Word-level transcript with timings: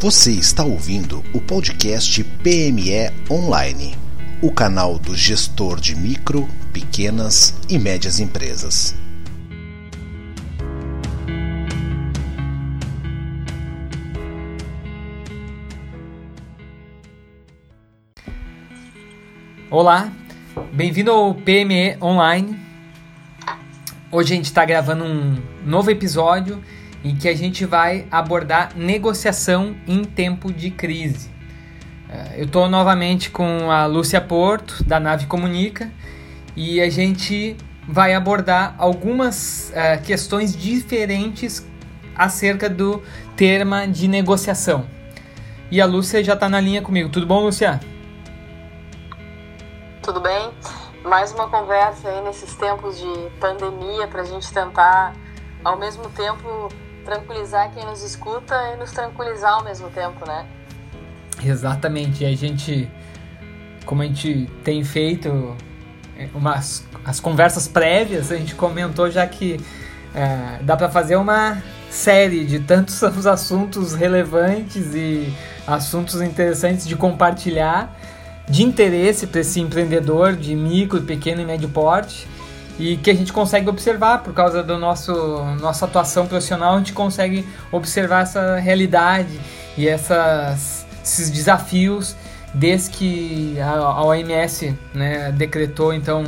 Você 0.00 0.32
está 0.32 0.64
ouvindo 0.64 1.22
o 1.34 1.42
podcast 1.42 2.24
PME 2.24 3.12
Online, 3.30 3.94
o 4.40 4.50
canal 4.50 4.98
do 4.98 5.14
gestor 5.14 5.78
de 5.78 5.94
micro, 5.94 6.48
pequenas 6.72 7.54
e 7.68 7.78
médias 7.78 8.18
empresas. 8.18 8.96
Olá, 19.70 20.10
bem-vindo 20.72 21.10
ao 21.10 21.34
PME 21.34 21.98
Online. 22.00 22.58
Hoje 24.10 24.32
a 24.32 24.36
gente 24.36 24.46
está 24.46 24.64
gravando 24.64 25.04
um 25.04 25.36
novo 25.62 25.90
episódio 25.90 26.58
em 27.02 27.16
que 27.16 27.28
a 27.28 27.34
gente 27.34 27.64
vai 27.64 28.06
abordar 28.10 28.76
negociação 28.76 29.74
em 29.86 30.04
tempo 30.04 30.52
de 30.52 30.70
crise. 30.70 31.30
É, 32.08 32.40
eu 32.40 32.44
estou 32.44 32.68
novamente 32.68 33.30
com 33.30 33.70
a 33.70 33.86
Lúcia 33.86 34.20
Porto, 34.20 34.82
da 34.84 34.98
Nave 34.98 35.26
Comunica, 35.26 35.90
e 36.56 36.80
a 36.80 36.90
gente 36.90 37.56
vai 37.88 38.14
abordar 38.14 38.74
algumas 38.78 39.70
uh, 39.70 40.02
questões 40.02 40.56
diferentes 40.56 41.66
acerca 42.14 42.68
do 42.68 43.02
termo 43.36 43.86
de 43.86 44.06
negociação. 44.06 44.86
E 45.70 45.80
a 45.80 45.86
Lúcia 45.86 46.22
já 46.22 46.34
está 46.34 46.48
na 46.48 46.60
linha 46.60 46.82
comigo. 46.82 47.08
Tudo 47.08 47.26
bom, 47.26 47.40
Lúcia? 47.40 47.80
Tudo 50.02 50.20
bem? 50.20 50.50
Mais 51.04 51.32
uma 51.32 51.48
conversa 51.48 52.08
aí 52.08 52.22
nesses 52.22 52.54
tempos 52.56 52.98
de 52.98 53.30
pandemia 53.38 54.06
para 54.08 54.22
a 54.22 54.24
gente 54.24 54.52
tentar, 54.52 55.14
ao 55.64 55.78
mesmo 55.78 56.08
tempo, 56.10 56.68
tranquilizar 57.10 57.72
quem 57.74 57.84
nos 57.84 58.04
escuta 58.04 58.54
e 58.72 58.76
nos 58.76 58.92
tranquilizar 58.92 59.54
ao 59.54 59.64
mesmo 59.64 59.90
tempo, 59.90 60.24
né? 60.24 60.46
Exatamente. 61.44 62.22
E 62.22 62.26
a 62.26 62.36
gente, 62.36 62.88
como 63.84 64.02
a 64.02 64.06
gente 64.06 64.48
tem 64.62 64.84
feito 64.84 65.56
é, 66.16 66.28
umas 66.32 66.88
as 67.04 67.18
conversas 67.18 67.66
prévias, 67.66 68.30
a 68.30 68.36
gente 68.36 68.54
comentou 68.54 69.10
já 69.10 69.26
que 69.26 69.58
é, 70.14 70.62
dá 70.62 70.76
para 70.76 70.88
fazer 70.88 71.16
uma 71.16 71.60
série 71.90 72.44
de 72.44 72.60
tantos 72.60 73.02
os 73.02 73.26
assuntos 73.26 73.92
relevantes 73.94 74.94
e 74.94 75.34
assuntos 75.66 76.20
interessantes 76.22 76.86
de 76.86 76.94
compartilhar, 76.94 77.96
de 78.48 78.62
interesse 78.62 79.26
para 79.26 79.40
esse 79.40 79.60
empreendedor 79.60 80.36
de 80.36 80.54
micro, 80.54 81.00
pequeno 81.02 81.40
e 81.40 81.44
médio 81.44 81.68
porte 81.70 82.28
e 82.78 82.96
que 82.96 83.10
a 83.10 83.14
gente 83.14 83.32
consegue 83.32 83.68
observar 83.68 84.22
por 84.22 84.32
causa 84.32 84.62
da 84.62 84.78
nosso 84.78 85.12
nossa 85.60 85.84
atuação 85.84 86.26
profissional, 86.26 86.74
a 86.74 86.78
gente 86.78 86.92
consegue 86.92 87.46
observar 87.70 88.22
essa 88.22 88.56
realidade 88.56 89.40
e 89.76 89.88
essas, 89.88 90.86
esses 91.02 91.30
desafios 91.30 92.16
desde 92.52 92.90
que 92.90 93.60
a, 93.60 93.70
a 93.70 94.04
OMS 94.04 94.76
né, 94.94 95.30
decretou 95.32 95.94
então 95.94 96.24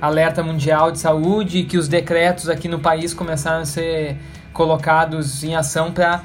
alerta 0.00 0.42
mundial 0.42 0.90
de 0.90 0.98
saúde 0.98 1.58
e 1.58 1.64
que 1.64 1.76
os 1.76 1.86
decretos 1.86 2.48
aqui 2.48 2.68
no 2.68 2.78
país 2.78 3.12
começaram 3.12 3.60
a 3.60 3.66
ser 3.66 4.16
colocados 4.52 5.44
em 5.44 5.54
ação 5.54 5.92
para 5.92 6.16
uh, 6.16 6.22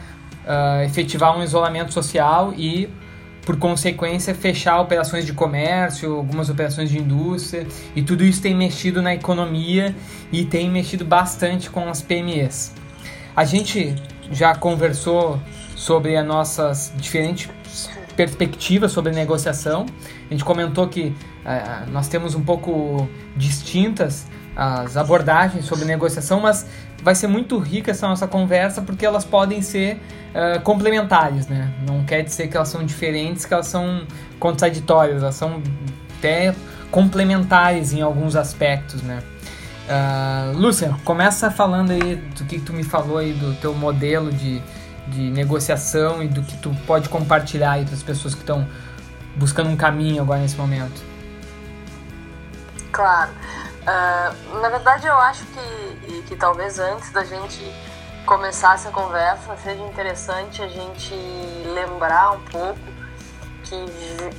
ah, 0.47 0.85
efetivar 0.85 1.37
um 1.37 1.43
isolamento 1.43 1.93
social 1.93 2.53
e 2.55 2.89
por 3.45 3.57
consequência, 3.57 4.33
fechar 4.33 4.81
operações 4.81 5.25
de 5.25 5.31
comércio, 5.31 6.15
algumas 6.15 6.49
operações 6.49 6.89
de 6.89 6.97
indústria, 6.97 7.67
e 7.95 8.01
tudo 8.01 8.23
isso 8.23 8.41
tem 8.41 8.55
mexido 8.55 9.01
na 9.01 9.13
economia 9.13 9.95
e 10.31 10.43
tem 10.43 10.69
mexido 10.69 11.05
bastante 11.05 11.69
com 11.69 11.87
as 11.87 12.01
PMEs. 12.01 12.73
A 13.35 13.45
gente 13.45 13.95
já 14.31 14.55
conversou 14.55 15.39
sobre 15.75 16.17
as 16.17 16.25
nossas 16.25 16.91
diferentes 16.97 17.49
perspectivas 18.15 18.91
sobre 18.91 19.11
negociação. 19.11 19.85
A 20.29 20.33
gente 20.33 20.43
comentou 20.43 20.87
que 20.87 21.07
uh, 21.09 21.91
nós 21.91 22.07
temos 22.07 22.33
um 22.33 22.41
pouco 22.41 23.07
distintas 23.35 24.25
as 24.55 24.95
abordagens 24.95 25.65
sobre 25.65 25.83
negociação, 25.83 26.39
mas 26.39 26.65
vai 27.05 27.13
ser 27.13 27.27
muito 27.27 27.59
rica 27.59 27.91
essa 27.91 28.07
nossa 28.07 28.27
conversa 28.27 28.81
porque 28.81 29.05
elas 29.05 29.23
podem 29.23 29.61
ser 29.61 30.01
uh, 30.33 30.59
complementares, 30.61 31.47
né? 31.47 31.71
Não 31.87 32.03
quer 32.03 32.23
dizer 32.23 32.47
que 32.47 32.57
elas 32.57 32.67
são 32.67 32.83
diferentes, 32.83 33.45
que 33.45 33.53
elas 33.53 33.67
são 33.67 34.07
contraditórias, 34.39 35.21
elas 35.21 35.35
são 35.35 35.61
até 36.17 36.55
complementares 36.89 37.93
em 37.93 38.01
alguns 38.01 38.35
aspectos, 38.35 39.03
né? 39.03 39.21
Uh, 39.87 40.57
Lúcia, 40.57 40.95
começa 41.05 41.51
falando 41.51 41.91
aí 41.91 42.15
do 42.15 42.43
que 42.43 42.59
tu 42.59 42.73
me 42.73 42.83
falou 42.83 43.19
aí 43.19 43.33
do 43.33 43.53
teu 43.61 43.75
modelo 43.75 44.31
de, 44.31 44.59
de 45.07 45.29
negociação 45.29 46.23
e 46.23 46.27
do 46.27 46.41
que 46.41 46.57
tu 46.57 46.75
pode 46.87 47.07
compartilhar 47.07 47.73
aí 47.73 47.85
para 47.85 47.93
as 47.93 48.01
pessoas 48.01 48.33
que 48.33 48.41
estão 48.41 48.67
buscando 49.35 49.69
um 49.69 49.77
caminho 49.77 50.23
agora 50.23 50.39
nesse 50.39 50.57
momento. 50.57 51.03
Claro. 52.91 53.29
Uh, 53.85 54.59
na 54.59 54.69
verdade, 54.69 55.05
eu 55.05 55.13
acho 55.13 55.45
que, 55.45 56.23
que 56.23 56.35
talvez 56.35 56.79
antes 56.79 57.11
da 57.11 57.23
gente 57.23 57.61
começar 58.25 58.73
essa 58.73 58.89
conversa 58.89 59.55
seja 59.57 59.83
interessante 59.83 60.61
a 60.63 60.67
gente 60.67 61.13
lembrar 61.73 62.31
um 62.31 62.41
pouco 62.45 62.79
que 63.63 63.75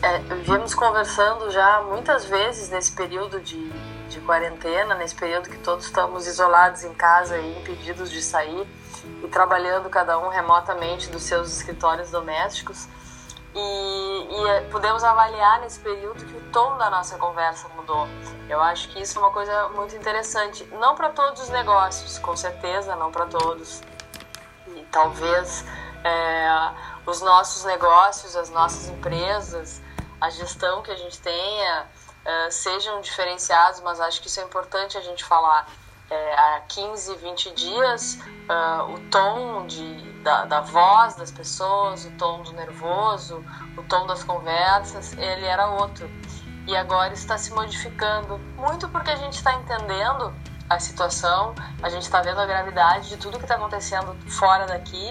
é, 0.02 0.18
viemos 0.42 0.74
conversando 0.74 1.50
já 1.50 1.82
muitas 1.82 2.24
vezes 2.24 2.68
nesse 2.70 2.92
período 2.92 3.40
de, 3.40 3.70
de 4.08 4.20
quarentena, 4.20 4.94
nesse 4.94 5.14
período 5.14 5.48
que 5.48 5.58
todos 5.58 5.86
estamos 5.86 6.26
isolados 6.26 6.84
em 6.84 6.94
casa 6.94 7.38
e 7.38 7.58
impedidos 7.58 8.10
de 8.10 8.22
sair 8.22 8.66
e 9.22 9.28
trabalhando 9.28 9.88
cada 9.88 10.18
um 10.18 10.28
remotamente 10.28 11.08
dos 11.08 11.22
seus 11.22 11.56
escritórios 11.56 12.10
domésticos. 12.10 12.88
E, 13.58 14.28
e 14.30 14.48
é, 14.48 14.60
podemos 14.70 15.02
avaliar 15.02 15.60
nesse 15.60 15.80
período 15.80 16.22
que 16.22 16.36
o 16.36 16.50
tom 16.52 16.76
da 16.76 16.90
nossa 16.90 17.16
conversa 17.16 17.66
mudou. 17.70 18.06
Eu 18.50 18.60
acho 18.60 18.90
que 18.90 19.00
isso 19.00 19.18
é 19.18 19.22
uma 19.22 19.32
coisa 19.32 19.70
muito 19.70 19.96
interessante. 19.96 20.62
Não 20.72 20.94
para 20.94 21.08
todos 21.08 21.42
os 21.42 21.48
negócios, 21.48 22.18
com 22.18 22.36
certeza, 22.36 22.94
não 22.96 23.10
para 23.10 23.24
todos. 23.24 23.80
E 24.68 24.82
talvez 24.92 25.64
é, 26.04 26.48
os 27.06 27.22
nossos 27.22 27.64
negócios, 27.64 28.36
as 28.36 28.50
nossas 28.50 28.88
empresas, 28.88 29.80
a 30.20 30.28
gestão 30.28 30.82
que 30.82 30.90
a 30.90 30.96
gente 30.96 31.18
tenha 31.20 31.86
é, 32.26 32.50
sejam 32.50 33.00
diferenciados, 33.00 33.80
mas 33.80 34.00
acho 34.00 34.20
que 34.20 34.26
isso 34.26 34.38
é 34.38 34.42
importante 34.42 34.98
a 34.98 35.00
gente 35.00 35.24
falar 35.24 35.66
é, 36.10 36.34
há 36.34 36.60
15, 36.68 37.16
20 37.16 37.54
dias, 37.54 38.18
uh, 38.48 38.92
o 38.92 38.98
tom 39.10 39.66
de, 39.66 40.12
da, 40.22 40.44
da, 40.44 40.60
voz 40.60 41.16
das 41.16 41.30
pessoas, 41.30 42.04
o 42.04 42.10
tom 42.12 42.42
do 42.42 42.52
nervoso, 42.52 43.44
o 43.76 43.82
tom 43.82 44.06
das 44.06 44.22
conversas, 44.22 45.12
ele 45.14 45.44
era 45.44 45.66
outro. 45.66 46.08
E 46.66 46.76
agora 46.76 47.12
está 47.12 47.38
se 47.38 47.52
modificando, 47.52 48.38
muito 48.56 48.88
porque 48.88 49.10
a 49.10 49.16
gente 49.16 49.34
está 49.34 49.54
entendendo 49.54 50.34
a 50.68 50.80
situação, 50.80 51.54
a 51.82 51.88
gente 51.88 52.02
está 52.02 52.20
vendo 52.20 52.40
a 52.40 52.46
gravidade 52.46 53.08
de 53.08 53.16
tudo 53.16 53.38
que 53.38 53.44
está 53.44 53.54
acontecendo 53.54 54.16
fora 54.28 54.66
daqui 54.66 55.10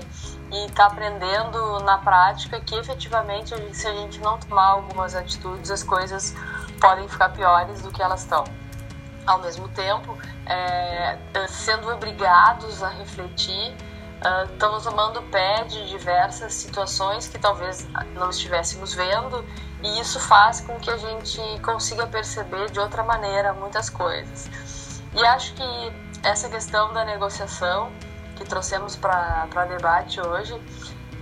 e 0.51 0.66
está 0.66 0.88
aprendendo 0.88 1.79
na 1.79 1.97
prática 1.97 2.59
que 2.59 2.75
efetivamente 2.75 3.53
a 3.53 3.73
se 3.73 3.88
a 3.88 3.94
gente 3.94 4.19
não 4.19 4.38
tomar 4.38 4.67
algumas 4.67 5.16
atitudes, 5.16 5.72
as 5.72 5.81
coisas 5.81 6.35
podem 6.79 7.07
ficar 7.07 7.29
piores 7.29 7.81
do 7.81 7.91
que 7.91 8.01
elas 8.01 8.22
estão. 8.22 8.44
Ao 9.25 9.39
mesmo 9.39 9.67
tempo, 9.69 10.17
é, 10.45 11.17
sendo 11.47 11.91
obrigados 11.91 12.83
a 12.83 12.89
refletir, 12.89 13.75
uh, 14.25 14.51
estamos 14.51 14.83
tomando 14.83 15.22
pé 15.23 15.63
de 15.63 15.88
diversas 15.89 16.53
situações 16.53 17.28
que 17.28 17.39
talvez 17.39 17.88
não 18.13 18.29
estivéssemos 18.29 18.94
vendo, 18.94 19.44
e 19.84 20.00
isso 20.00 20.19
faz 20.19 20.61
com 20.61 20.79
que 20.79 20.89
a 20.89 20.97
gente 20.97 21.39
consiga 21.61 22.07
perceber 22.07 22.69
de 22.72 22.79
outra 22.79 23.03
maneira 23.03 23.53
muitas 23.53 23.89
coisas. 23.89 24.50
E 25.13 25.25
acho 25.25 25.53
que 25.53 25.94
essa 26.23 26.49
questão 26.49 26.91
da 26.93 27.05
negociação 27.05 27.91
que 28.35 28.43
trouxemos 28.43 28.96
para 28.96 29.66
debate 29.69 30.19
hoje 30.19 30.59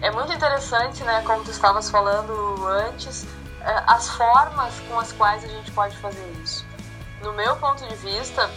é 0.01 0.09
muito 0.11 0.33
interessante, 0.33 1.03
né? 1.03 1.21
Como 1.25 1.43
tu 1.43 1.51
estavas 1.51 1.89
falando 1.89 2.67
antes, 2.67 3.25
é, 3.61 3.83
as 3.87 4.09
formas 4.09 4.73
com 4.89 4.99
as 4.99 5.11
quais 5.13 5.43
a 5.43 5.47
gente 5.47 5.71
pode 5.71 5.95
fazer 5.97 6.29
isso. 6.43 6.65
No 7.21 7.31
meu 7.33 7.55
ponto 7.57 7.87
de 7.87 7.95
vista, 7.95 8.49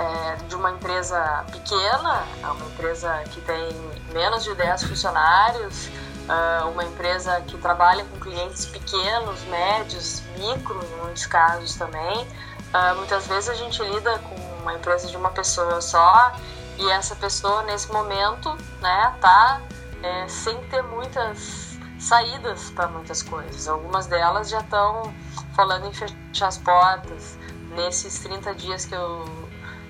é, 0.00 0.36
de 0.48 0.54
uma 0.54 0.70
empresa 0.70 1.44
pequena, 1.52 2.24
é 2.42 2.46
uma 2.46 2.66
empresa 2.66 3.22
que 3.30 3.40
tem 3.42 3.68
menos 4.12 4.42
de 4.44 4.54
10 4.54 4.84
funcionários, 4.84 5.90
é, 6.26 6.64
uma 6.64 6.84
empresa 6.84 7.40
que 7.42 7.58
trabalha 7.58 8.04
com 8.06 8.18
clientes 8.18 8.64
pequenos, 8.64 9.42
médios, 9.44 10.22
micro, 10.38 10.80
em 10.82 11.02
muitos 11.02 11.26
casos 11.26 11.74
também. 11.74 12.26
É, 12.72 12.94
muitas 12.94 13.26
vezes 13.26 13.50
a 13.50 13.54
gente 13.54 13.82
lida 13.82 14.18
com 14.20 14.34
uma 14.62 14.74
empresa 14.74 15.06
de 15.06 15.16
uma 15.16 15.30
pessoa 15.30 15.80
só 15.82 16.32
e 16.78 16.90
essa 16.90 17.14
pessoa 17.16 17.62
nesse 17.64 17.92
momento 17.92 18.56
né, 18.80 19.14
tá 19.20 19.60
é, 20.02 20.26
sem 20.28 20.56
ter 20.68 20.82
muitas 20.82 21.78
saídas 21.98 22.70
para 22.70 22.88
muitas 22.88 23.22
coisas. 23.22 23.68
Algumas 23.68 24.06
delas 24.06 24.48
já 24.48 24.60
estão 24.60 25.12
falando 25.54 25.86
em 25.86 25.92
fechar 25.92 26.48
as 26.48 26.56
portas. 26.56 27.38
Nesses 27.76 28.18
30 28.20 28.54
dias 28.54 28.86
que 28.86 28.94
eu 28.94 29.39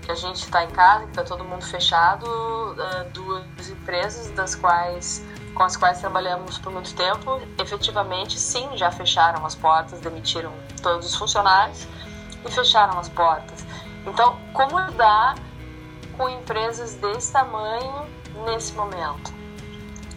que 0.03 0.11
a 0.11 0.15
gente 0.15 0.37
está 0.37 0.65
em 0.65 0.71
casa, 0.71 1.05
que 1.05 1.11
está 1.11 1.25
todo 1.25 1.45
mundo 1.45 1.65
fechado, 1.65 2.27
uh, 2.27 3.11
duas 3.13 3.69
empresas, 3.69 4.31
das 4.31 4.55
quais 4.55 5.25
com 5.55 5.65
as 5.65 5.77
quais 5.77 5.99
trabalhamos 5.99 6.59
por 6.59 6.73
muito 6.73 6.95
tempo, 6.95 7.41
efetivamente, 7.59 8.39
sim, 8.39 8.69
já 8.77 8.91
fecharam 8.91 9.45
as 9.45 9.55
portas, 9.55 10.01
demitiram 10.01 10.53
todos 10.83 11.07
os 11.07 11.15
funcionários 11.15 11.87
e 12.45 12.51
fecharam 12.51 12.99
as 12.99 13.09
portas. 13.09 13.65
Então, 14.07 14.39
como 14.53 14.79
lidar 14.79 15.35
com 16.17 16.29
empresas 16.29 16.95
desse 16.95 17.33
tamanho 17.33 18.07
nesse 18.47 18.73
momento? 18.73 19.33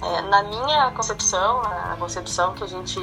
É, 0.02 0.22
na 0.24 0.44
minha 0.44 0.92
concepção, 0.92 1.62
na 1.62 1.96
concepção 1.98 2.54
que 2.54 2.64
a 2.64 2.68
gente 2.68 3.00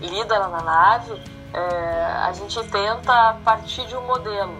lida 0.00 0.38
lá 0.38 0.48
na 0.48 0.62
nave, 0.62 1.22
é, 1.52 2.04
a 2.22 2.32
gente 2.32 2.62
tenta 2.64 3.36
partir 3.44 3.86
de 3.86 3.96
um 3.96 4.06
modelo, 4.06 4.56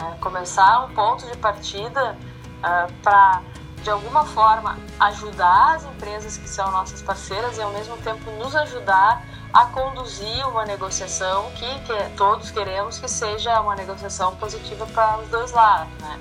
né? 0.00 0.16
começar 0.20 0.84
um 0.84 0.94
ponto 0.94 1.26
de 1.26 1.36
partida 1.36 2.16
é, 2.62 2.86
para 3.02 3.42
de 3.82 3.90
alguma 3.90 4.24
forma 4.24 4.76
ajudar 4.98 5.76
as 5.76 5.84
empresas 5.84 6.36
que 6.36 6.48
são 6.48 6.70
nossas 6.72 7.00
parceiras 7.00 7.58
e 7.58 7.62
ao 7.62 7.70
mesmo 7.70 7.96
tempo 7.98 8.30
nos 8.32 8.54
ajudar 8.56 9.24
a 9.52 9.66
conduzir 9.66 10.46
uma 10.48 10.64
negociação 10.64 11.50
que, 11.52 11.78
que 11.80 12.16
todos 12.16 12.50
queremos 12.50 12.98
que 12.98 13.08
seja 13.08 13.60
uma 13.60 13.74
negociação 13.76 14.34
positiva 14.36 14.86
para 14.86 15.18
os 15.18 15.28
dois 15.28 15.52
lados, 15.52 15.92
né? 16.00 16.18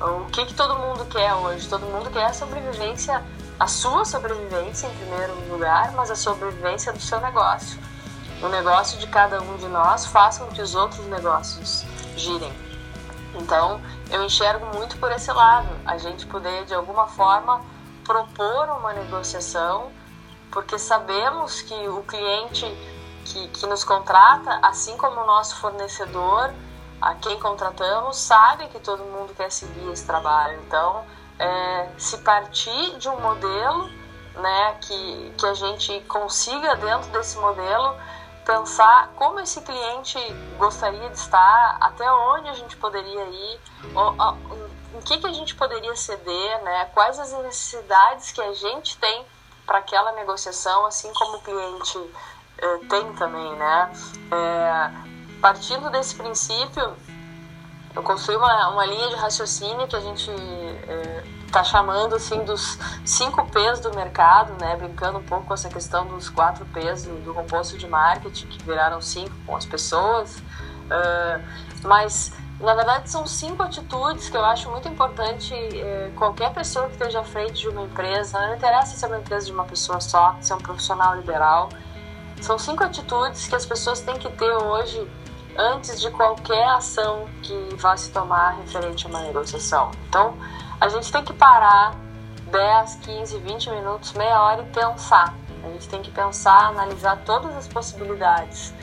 O 0.00 0.26
que, 0.26 0.44
que 0.44 0.54
todo 0.54 0.76
mundo 0.78 1.06
quer 1.06 1.32
hoje? 1.34 1.66
Todo 1.68 1.86
mundo 1.86 2.10
quer 2.10 2.26
a 2.26 2.32
sobrevivência, 2.32 3.24
a 3.58 3.66
sua 3.66 4.04
sobrevivência 4.04 4.88
em 4.88 4.96
primeiro 4.96 5.34
lugar, 5.50 5.92
mas 5.92 6.10
a 6.10 6.16
sobrevivência 6.16 6.92
do 6.92 7.00
seu 7.00 7.18
negócio. 7.20 7.78
O 8.42 8.48
negócio 8.48 8.98
de 8.98 9.06
cada 9.06 9.40
um 9.40 9.56
de 9.56 9.66
nós 9.68 10.04
faça 10.04 10.44
com 10.44 10.52
que 10.52 10.60
os 10.60 10.74
outros 10.74 11.06
negócios 11.06 11.86
girem. 12.14 12.52
Então, 13.36 13.80
eu 14.10 14.24
enxergo 14.24 14.66
muito 14.74 14.98
por 14.98 15.10
esse 15.12 15.30
lado, 15.32 15.68
a 15.84 15.98
gente 15.98 16.26
poder 16.26 16.64
de 16.64 16.74
alguma 16.74 17.06
forma 17.06 17.62
propor 18.04 18.68
uma 18.70 18.92
negociação, 18.92 19.90
porque 20.50 20.78
sabemos 20.78 21.60
que 21.62 21.88
o 21.88 22.02
cliente 22.02 22.64
que, 23.24 23.48
que 23.48 23.66
nos 23.66 23.84
contrata, 23.84 24.58
assim 24.62 24.96
como 24.96 25.20
o 25.20 25.26
nosso 25.26 25.56
fornecedor, 25.56 26.52
a 27.00 27.14
quem 27.14 27.38
contratamos, 27.38 28.16
sabe 28.16 28.68
que 28.68 28.78
todo 28.78 29.02
mundo 29.04 29.34
quer 29.34 29.50
seguir 29.50 29.90
esse 29.90 30.06
trabalho. 30.06 30.58
Então, 30.66 31.04
é, 31.38 31.88
se 31.98 32.18
partir 32.18 32.96
de 32.98 33.08
um 33.08 33.20
modelo 33.20 33.90
né, 34.36 34.76
que, 34.80 35.34
que 35.36 35.46
a 35.46 35.54
gente 35.54 36.00
consiga, 36.08 36.76
dentro 36.76 37.10
desse 37.10 37.36
modelo, 37.38 37.96
pensar 38.46 39.10
como 39.16 39.40
esse 39.40 39.60
cliente 39.60 40.16
gostaria 40.56 41.10
de 41.10 41.18
estar, 41.18 41.78
até 41.80 42.10
onde 42.10 42.48
a 42.48 42.54
gente 42.54 42.76
poderia 42.76 43.24
ir, 43.24 43.60
em 44.94 45.00
que, 45.00 45.18
que 45.18 45.26
a 45.26 45.32
gente 45.32 45.56
poderia 45.56 45.94
ceder, 45.96 46.62
né? 46.62 46.84
quais 46.94 47.18
as 47.18 47.32
necessidades 47.32 48.30
que 48.30 48.40
a 48.40 48.54
gente 48.54 48.96
tem 48.98 49.26
para 49.66 49.78
aquela 49.78 50.12
negociação, 50.12 50.86
assim 50.86 51.12
como 51.12 51.38
o 51.38 51.40
cliente 51.40 51.98
eh, 52.58 52.78
tem 52.88 53.12
também. 53.14 53.52
Né? 53.56 53.92
É, 54.30 54.90
partindo 55.40 55.90
desse 55.90 56.14
princípio, 56.14 56.96
eu 57.96 58.02
construí 58.04 58.36
uma, 58.36 58.68
uma 58.68 58.86
linha 58.86 59.08
de 59.08 59.16
raciocínio 59.16 59.88
que 59.88 59.96
a 59.96 60.00
gente 60.00 60.30
eh, 60.30 61.24
está 61.46 61.64
chamando 61.64 62.14
assim 62.14 62.44
dos 62.44 62.78
cinco 63.04 63.44
P's 63.46 63.80
do 63.80 63.94
mercado, 63.94 64.52
né? 64.60 64.76
Brincando 64.76 65.18
um 65.18 65.22
pouco 65.22 65.46
com 65.46 65.54
essa 65.54 65.68
questão 65.68 66.06
dos 66.06 66.28
quatro 66.28 66.64
P's 66.66 67.04
do, 67.04 67.24
do 67.24 67.34
composto 67.34 67.78
de 67.78 67.86
marketing 67.88 68.46
que 68.46 68.62
viraram 68.64 69.00
cinco 69.00 69.32
com 69.46 69.56
as 69.56 69.64
pessoas, 69.64 70.36
uh, 70.36 71.42
mas 71.82 72.32
na 72.60 72.74
verdade 72.74 73.10
são 73.10 73.26
cinco 73.26 73.62
atitudes 73.62 74.28
que 74.28 74.36
eu 74.36 74.44
acho 74.44 74.70
muito 74.70 74.88
importante 74.88 75.54
uh, 75.54 76.12
qualquer 76.14 76.52
pessoa 76.52 76.86
que 76.86 76.92
esteja 76.92 77.20
à 77.20 77.24
frente 77.24 77.60
de 77.60 77.68
uma 77.68 77.82
empresa, 77.82 78.38
não 78.38 78.54
interessa 78.54 78.96
se 78.96 79.04
é 79.04 79.08
uma 79.08 79.18
empresa 79.18 79.46
de 79.46 79.52
uma 79.52 79.64
pessoa 79.64 80.00
só, 80.00 80.36
se 80.40 80.52
é 80.52 80.54
um 80.54 80.60
profissional 80.60 81.16
liberal, 81.16 81.68
são 82.40 82.58
cinco 82.58 82.84
atitudes 82.84 83.46
que 83.46 83.54
as 83.54 83.64
pessoas 83.64 84.00
têm 84.00 84.18
que 84.18 84.28
ter 84.30 84.50
hoje 84.50 85.08
antes 85.58 86.00
de 86.00 86.10
qualquer 86.10 86.66
ação 86.68 87.26
que 87.42 87.68
vá 87.76 87.96
se 87.96 88.10
tomar 88.10 88.56
referente 88.58 89.06
a 89.06 89.08
uma 89.08 89.22
negociação. 89.22 89.90
Então 90.08 90.34
a 90.80 90.88
gente 90.88 91.10
tem 91.10 91.24
que 91.24 91.32
parar 91.32 91.94
10, 92.50 92.96
15, 92.96 93.38
20 93.38 93.70
minutos, 93.70 94.12
meia 94.12 94.40
hora 94.42 94.62
e 94.62 94.66
pensar. 94.66 95.34
A 95.64 95.68
gente 95.68 95.88
tem 95.88 96.02
que 96.02 96.10
pensar, 96.10 96.68
analisar 96.68 97.16
todas 97.24 97.56
as 97.56 97.66
possibilidades 97.66 98.74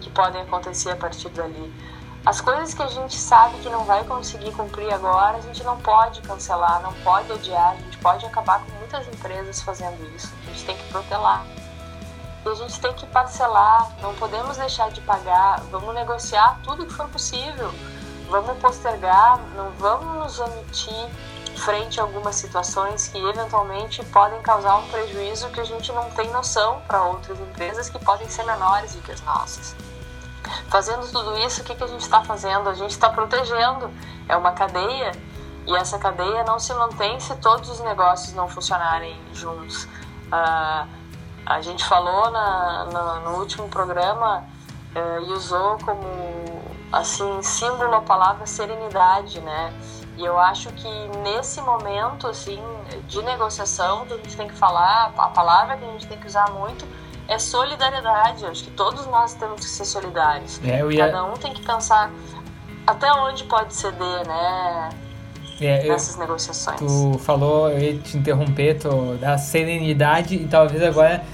que 0.00 0.10
podem 0.10 0.42
acontecer 0.42 0.90
a 0.90 0.96
partir 0.96 1.28
dali. 1.28 1.72
As 2.24 2.40
coisas 2.40 2.72
que 2.72 2.82
a 2.82 2.86
gente 2.86 3.16
sabe 3.16 3.58
que 3.58 3.68
não 3.68 3.84
vai 3.84 4.02
conseguir 4.04 4.52
cumprir 4.52 4.92
agora, 4.92 5.36
a 5.36 5.40
gente 5.40 5.62
não 5.64 5.76
pode 5.78 6.22
cancelar, 6.22 6.80
não 6.80 6.92
pode 7.04 7.30
adiar, 7.32 7.72
a 7.72 7.76
gente 7.76 7.98
pode 7.98 8.24
acabar 8.24 8.64
com 8.64 8.70
muitas 8.78 9.06
empresas 9.08 9.60
fazendo 9.60 10.02
isso. 10.16 10.32
A 10.46 10.50
gente 10.50 10.64
tem 10.64 10.76
que 10.76 10.84
protelar. 10.84 11.44
E 12.44 12.48
a 12.48 12.54
gente 12.54 12.80
tem 12.80 12.92
que 12.94 13.06
parcelar, 13.06 13.90
não 14.00 14.14
podemos 14.14 14.56
deixar 14.56 14.90
de 14.90 15.00
pagar, 15.02 15.60
vamos 15.70 15.94
negociar 15.94 16.58
tudo 16.64 16.86
que 16.86 16.92
for 16.92 17.08
possível. 17.08 17.72
Vamos 18.28 18.56
postergar, 18.58 19.38
não 19.54 19.70
vamos 19.72 20.16
nos 20.16 20.40
omitir 20.40 21.10
frente 21.56 22.00
a 22.00 22.02
algumas 22.02 22.36
situações 22.36 23.08
que 23.08 23.18
eventualmente 23.18 24.04
podem 24.06 24.40
causar 24.42 24.76
um 24.76 24.88
prejuízo 24.88 25.48
que 25.50 25.60
a 25.60 25.64
gente 25.64 25.92
não 25.92 26.10
tem 26.10 26.30
noção 26.30 26.80
para 26.86 27.02
outras 27.04 27.38
empresas 27.38 27.88
que 27.88 27.98
podem 27.98 28.28
ser 28.28 28.44
menores 28.44 28.94
do 28.94 29.02
que 29.02 29.12
as 29.12 29.20
nossas. 29.22 29.74
Fazendo 30.68 31.06
tudo 31.10 31.38
isso, 31.38 31.60
o 31.60 31.64
que, 31.64 31.74
que 31.74 31.84
a 31.84 31.86
gente 31.86 32.00
está 32.00 32.22
fazendo? 32.24 32.68
A 32.68 32.74
gente 32.74 32.90
está 32.90 33.08
protegendo. 33.08 33.90
É 34.28 34.36
uma 34.36 34.52
cadeia 34.52 35.12
e 35.66 35.76
essa 35.76 35.98
cadeia 35.98 36.42
não 36.44 36.58
se 36.58 36.74
mantém 36.74 37.20
se 37.20 37.34
todos 37.36 37.68
os 37.70 37.80
negócios 37.80 38.34
não 38.34 38.48
funcionarem 38.48 39.20
juntos. 39.32 39.84
Uh, 39.84 40.88
a 41.46 41.60
gente 41.60 41.84
falou 41.84 42.30
na, 42.30 42.84
na, 42.86 43.14
no 43.20 43.38
último 43.38 43.68
programa 43.68 44.44
uh, 44.94 45.20
e 45.28 45.32
usou 45.32 45.78
como 45.78 46.62
assim 46.92 47.42
símbolo 47.42 47.94
a 47.94 48.00
palavra 48.00 48.46
serenidade, 48.46 49.40
né? 49.40 49.72
E 50.16 50.24
eu 50.24 50.38
acho 50.38 50.70
que 50.72 50.88
nesse 51.22 51.60
momento, 51.62 52.26
assim, 52.26 52.62
de 53.08 53.22
negociação, 53.22 54.04
que 54.06 54.14
a 54.14 54.16
gente 54.18 54.36
tem 54.36 54.48
que 54.48 54.54
falar, 54.54 55.12
a 55.16 55.28
palavra 55.28 55.76
que 55.76 55.84
a 55.84 55.88
gente 55.88 56.06
tem 56.06 56.18
que 56.18 56.26
usar 56.26 56.50
muito 56.50 56.86
é 57.28 57.38
solidariedade. 57.38 58.44
Eu 58.44 58.50
acho 58.50 58.64
que 58.64 58.70
todos 58.72 59.06
nós 59.06 59.34
temos 59.34 59.60
que 59.60 59.66
ser 59.66 59.84
solidários. 59.84 60.60
É, 60.64 60.84
ia... 60.92 61.06
Cada 61.06 61.24
um 61.24 61.34
tem 61.34 61.52
que 61.52 61.62
pensar 61.62 62.10
até 62.86 63.12
onde 63.12 63.44
pode 63.44 63.74
ceder, 63.74 64.26
né? 64.26 64.90
É, 65.60 65.88
nessas 65.88 66.14
eu, 66.14 66.20
negociações. 66.20 66.78
Tu 66.78 67.18
falou, 67.18 67.70
eu 67.70 67.78
ia 67.78 67.98
te 67.98 68.16
interromper, 68.16 68.78
tu, 68.78 69.16
da 69.20 69.38
serenidade 69.38 70.34
e 70.34 70.48
talvez 70.48 70.82
agora 70.82 71.24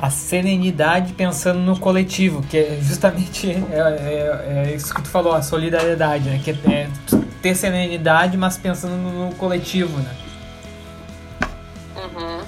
a 0.00 0.10
serenidade 0.10 1.12
pensando 1.12 1.58
no 1.58 1.78
coletivo, 1.78 2.40
que 2.42 2.56
é 2.56 2.78
justamente 2.80 3.50
é, 3.50 3.78
é, 3.78 4.68
é 4.68 4.74
isso 4.74 4.94
que 4.94 5.02
tu 5.02 5.08
falou, 5.08 5.32
a 5.32 5.42
solidariedade, 5.42 6.28
né? 6.30 6.40
Que 6.42 6.50
é 6.52 6.88
ter 7.42 7.54
serenidade, 7.54 8.36
mas 8.36 8.56
pensando 8.56 8.96
no, 8.96 9.34
coletivo, 9.34 9.98
né? 9.98 10.16
Uhum. 11.96 12.44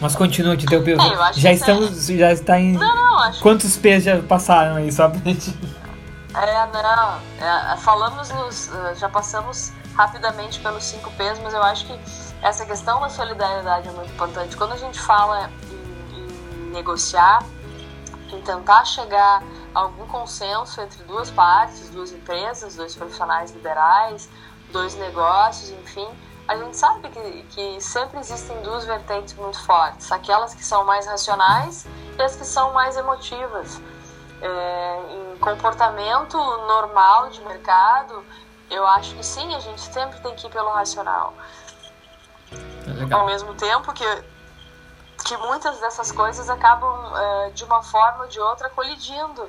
Mas 0.00 0.16
continua, 0.16 0.56
te 0.56 0.64
interrompeu. 0.64 0.98
É, 1.00 1.32
já 1.32 1.52
estamos, 1.52 2.10
é... 2.10 2.16
já 2.16 2.32
está 2.32 2.58
em... 2.58 2.72
Não, 2.72 2.94
não, 2.94 3.18
acho 3.20 3.40
Quantos 3.40 3.76
P's 3.76 4.04
já 4.04 4.20
passaram 4.22 4.76
aí, 4.76 4.92
só 4.92 5.08
pra 5.08 5.20
gente... 5.20 5.56
É, 6.34 6.66
não, 6.66 7.20
é, 7.72 7.76
falamos 7.76 8.28
nos, 8.30 8.68
eh, 8.68 8.94
já 8.96 9.08
passamos 9.08 9.72
rapidamente 9.94 10.58
pelos 10.58 10.82
5 10.82 11.08
P's, 11.12 11.38
mas 11.42 11.54
eu 11.54 11.62
acho 11.62 11.86
que 11.86 11.96
essa 12.42 12.66
questão 12.66 13.00
da 13.00 13.08
solidariedade 13.08 13.88
é 13.88 13.92
muito 13.92 14.10
importante. 14.12 14.56
Quando 14.56 14.72
a 14.72 14.76
gente 14.76 14.98
fala 14.98 15.48
negociar, 16.72 17.44
em 18.32 18.40
tentar 18.42 18.84
chegar 18.84 19.42
algum 19.74 20.06
consenso 20.06 20.80
entre 20.80 21.02
duas 21.04 21.30
partes, 21.30 21.90
duas 21.90 22.12
empresas, 22.12 22.76
dois 22.76 22.94
profissionais 22.94 23.50
liberais, 23.50 24.28
dois 24.70 24.94
negócios, 24.94 25.70
enfim, 25.70 26.08
a 26.46 26.56
gente 26.56 26.76
sabe 26.76 27.08
que, 27.08 27.42
que 27.50 27.80
sempre 27.80 28.20
existem 28.20 28.60
duas 28.62 28.84
vertentes 28.84 29.34
muito 29.34 29.60
fortes, 29.64 30.12
aquelas 30.12 30.54
que 30.54 30.64
são 30.64 30.84
mais 30.84 31.06
racionais 31.06 31.86
e 32.18 32.22
as 32.22 32.36
que 32.36 32.44
são 32.44 32.72
mais 32.72 32.96
emotivas. 32.96 33.80
É, 34.42 35.32
em 35.34 35.38
comportamento 35.38 36.36
normal 36.36 37.30
de 37.30 37.40
mercado, 37.42 38.24
eu 38.70 38.86
acho 38.86 39.14
que 39.14 39.24
sim, 39.24 39.54
a 39.54 39.60
gente 39.60 39.80
sempre 39.80 40.20
tem 40.20 40.34
que 40.34 40.46
ir 40.46 40.50
pelo 40.50 40.70
racional. 40.70 41.32
É 42.52 43.14
Ao 43.14 43.24
mesmo 43.24 43.54
tempo 43.54 43.92
que 43.92 44.04
que 45.24 45.36
muitas 45.38 45.80
dessas 45.80 46.12
coisas 46.12 46.50
acabam 46.50 47.16
é, 47.16 47.50
de 47.50 47.64
uma 47.64 47.82
forma 47.82 48.24
ou 48.24 48.28
de 48.28 48.38
outra 48.38 48.68
colidindo. 48.68 49.48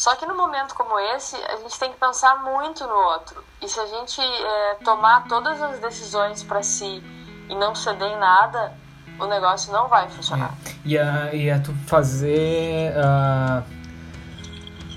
Só 0.00 0.16
que 0.16 0.24
no 0.24 0.34
momento 0.34 0.74
como 0.74 0.98
esse, 0.98 1.36
a 1.36 1.56
gente 1.56 1.78
tem 1.78 1.92
que 1.92 1.98
pensar 1.98 2.42
muito 2.42 2.86
no 2.86 2.94
outro. 2.94 3.44
E 3.60 3.68
se 3.68 3.78
a 3.78 3.84
gente 3.84 4.18
é, 4.18 4.76
tomar 4.82 5.28
todas 5.28 5.60
as 5.60 5.78
decisões 5.78 6.42
para 6.42 6.62
si 6.62 7.02
e 7.50 7.54
não 7.54 7.74
ceder 7.74 8.08
em 8.08 8.18
nada, 8.18 8.72
o 9.18 9.26
negócio 9.26 9.70
não 9.70 9.88
vai 9.88 10.08
funcionar. 10.08 10.54
É. 10.64 10.70
E, 10.86 10.98
a, 10.98 11.34
e 11.34 11.50
a 11.50 11.60
tu 11.60 11.74
fazer. 11.86 12.94
Uh, 12.96 13.62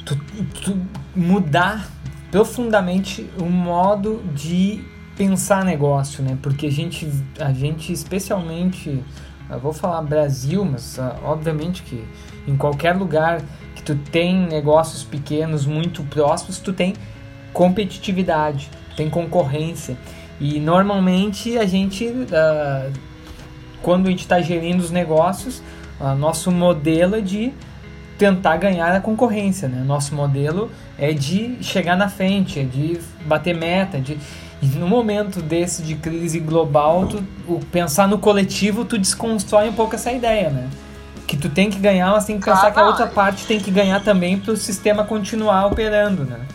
tu, 0.05 0.15
tu 0.63 0.87
mudar 1.13 1.85
profundamente 2.31 3.29
o 3.37 3.43
modo 3.43 4.23
de 4.33 4.89
pensar 5.17 5.65
negócio, 5.65 6.23
né? 6.23 6.37
Porque 6.41 6.67
a 6.67 6.71
gente, 6.71 7.11
a 7.41 7.51
gente 7.51 7.91
especialmente 7.91 9.03
eu 9.49 9.59
vou 9.59 9.73
falar 9.73 10.01
Brasil, 10.01 10.63
mas 10.65 10.97
uh, 10.97 11.15
obviamente 11.23 11.83
que 11.83 12.03
em 12.47 12.55
qualquer 12.55 12.95
lugar 12.95 13.41
que 13.75 13.83
tu 13.83 13.95
tem 13.95 14.35
negócios 14.35 15.03
pequenos 15.03 15.65
muito 15.65 16.03
próximos, 16.03 16.59
tu 16.59 16.73
tem 16.73 16.93
competitividade, 17.51 18.69
tem 18.95 19.09
concorrência. 19.09 19.97
E 20.39 20.59
normalmente 20.59 21.57
a 21.57 21.65
gente, 21.65 22.05
uh, 22.05 22.91
quando 23.81 24.07
a 24.07 24.09
gente 24.09 24.21
está 24.21 24.41
gerindo 24.41 24.83
os 24.83 24.91
negócios, 24.91 25.61
uh, 25.99 26.15
nosso 26.15 26.51
modelo 26.51 27.15
é 27.15 27.21
de 27.21 27.53
tentar 28.17 28.57
ganhar 28.57 28.95
a 28.95 29.01
concorrência, 29.01 29.67
né? 29.67 29.83
Nosso 29.83 30.15
modelo 30.15 30.71
é 30.97 31.11
de 31.13 31.57
chegar 31.61 31.97
na 31.97 32.07
frente, 32.07 32.59
é 32.59 32.63
de 32.63 32.99
bater 33.25 33.55
meta, 33.55 33.99
de 33.99 34.17
no 34.65 34.87
momento 34.87 35.41
desse 35.41 35.81
de 35.81 35.95
crise 35.95 36.39
global, 36.39 37.07
tu, 37.07 37.23
o 37.47 37.59
pensar 37.71 38.07
no 38.07 38.17
coletivo, 38.17 38.85
tu 38.85 38.97
desconstrói 38.97 39.69
um 39.69 39.73
pouco 39.73 39.95
essa 39.95 40.11
ideia, 40.11 40.49
né? 40.49 40.69
Que 41.27 41.37
tu 41.37 41.49
tem 41.49 41.69
que 41.69 41.79
ganhar, 41.79 42.11
mas 42.11 42.25
tem 42.25 42.39
que 42.39 42.45
pensar 42.45 42.71
que 42.71 42.79
a 42.79 42.85
outra 42.85 43.07
parte 43.07 43.45
tem 43.45 43.59
que 43.59 43.71
ganhar 43.71 44.03
também 44.03 44.39
para 44.39 44.53
o 44.53 44.57
sistema 44.57 45.03
continuar 45.03 45.65
operando, 45.65 46.25
né? 46.25 46.45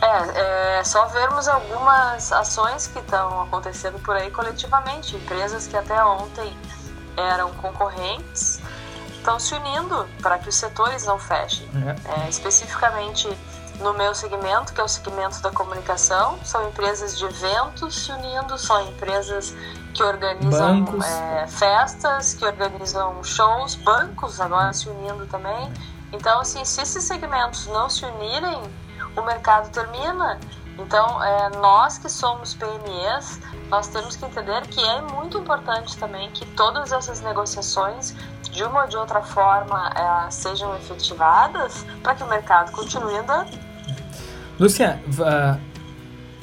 É, 0.00 0.78
é 0.78 0.84
só 0.84 1.06
vermos 1.06 1.48
algumas 1.48 2.32
ações 2.32 2.86
que 2.86 2.98
estão 2.98 3.42
acontecendo 3.42 3.98
por 4.00 4.16
aí 4.16 4.30
coletivamente. 4.30 5.16
Empresas 5.16 5.66
que 5.66 5.76
até 5.76 6.02
ontem 6.04 6.52
eram 7.16 7.50
concorrentes 7.54 8.60
estão 9.10 9.38
se 9.38 9.54
unindo 9.54 10.08
para 10.22 10.38
que 10.38 10.48
os 10.48 10.54
setores 10.54 11.04
não 11.04 11.18
fechem. 11.18 11.68
É. 11.86 12.24
É, 12.24 12.28
especificamente 12.28 13.28
no 13.80 13.94
meu 13.94 14.14
segmento, 14.14 14.72
que 14.72 14.80
é 14.80 14.84
o 14.84 14.88
segmento 14.88 15.40
da 15.40 15.50
comunicação, 15.50 16.38
são 16.44 16.68
empresas 16.68 17.16
de 17.16 17.24
eventos 17.24 17.94
se 18.04 18.12
unindo, 18.12 18.58
são 18.58 18.88
empresas 18.88 19.54
que 19.94 20.02
organizam 20.02 20.84
é, 21.04 21.46
festas, 21.46 22.34
que 22.34 22.44
organizam 22.44 23.22
shows, 23.22 23.74
bancos 23.76 24.40
agora 24.40 24.72
se 24.72 24.88
unindo 24.88 25.26
também. 25.26 25.72
Então, 26.12 26.40
assim, 26.40 26.64
se 26.64 26.80
esses 26.80 27.04
segmentos 27.04 27.66
não 27.66 27.88
se 27.88 28.04
unirem, 28.04 28.62
o 29.16 29.22
mercado 29.22 29.70
termina. 29.70 30.38
Então, 30.78 31.22
é, 31.22 31.50
nós 31.56 31.98
que 31.98 32.08
somos 32.08 32.54
PMEs, 32.54 33.40
nós 33.68 33.88
temos 33.88 34.14
que 34.14 34.24
entender 34.24 34.62
que 34.68 34.80
é 34.80 35.00
muito 35.00 35.38
importante 35.38 35.96
também 35.98 36.30
que 36.30 36.46
todas 36.46 36.92
essas 36.92 37.20
negociações, 37.20 38.14
de 38.42 38.62
uma 38.62 38.82
ou 38.82 38.88
de 38.88 38.96
outra 38.96 39.20
forma, 39.22 39.90
é, 39.94 40.30
sejam 40.30 40.74
efetivadas 40.76 41.84
para 42.02 42.14
que 42.14 42.22
o 42.22 42.26
mercado 42.26 42.70
continue 42.72 43.16
andando. 43.16 43.67
Lúcia, 44.58 45.00
uh, 45.06 45.60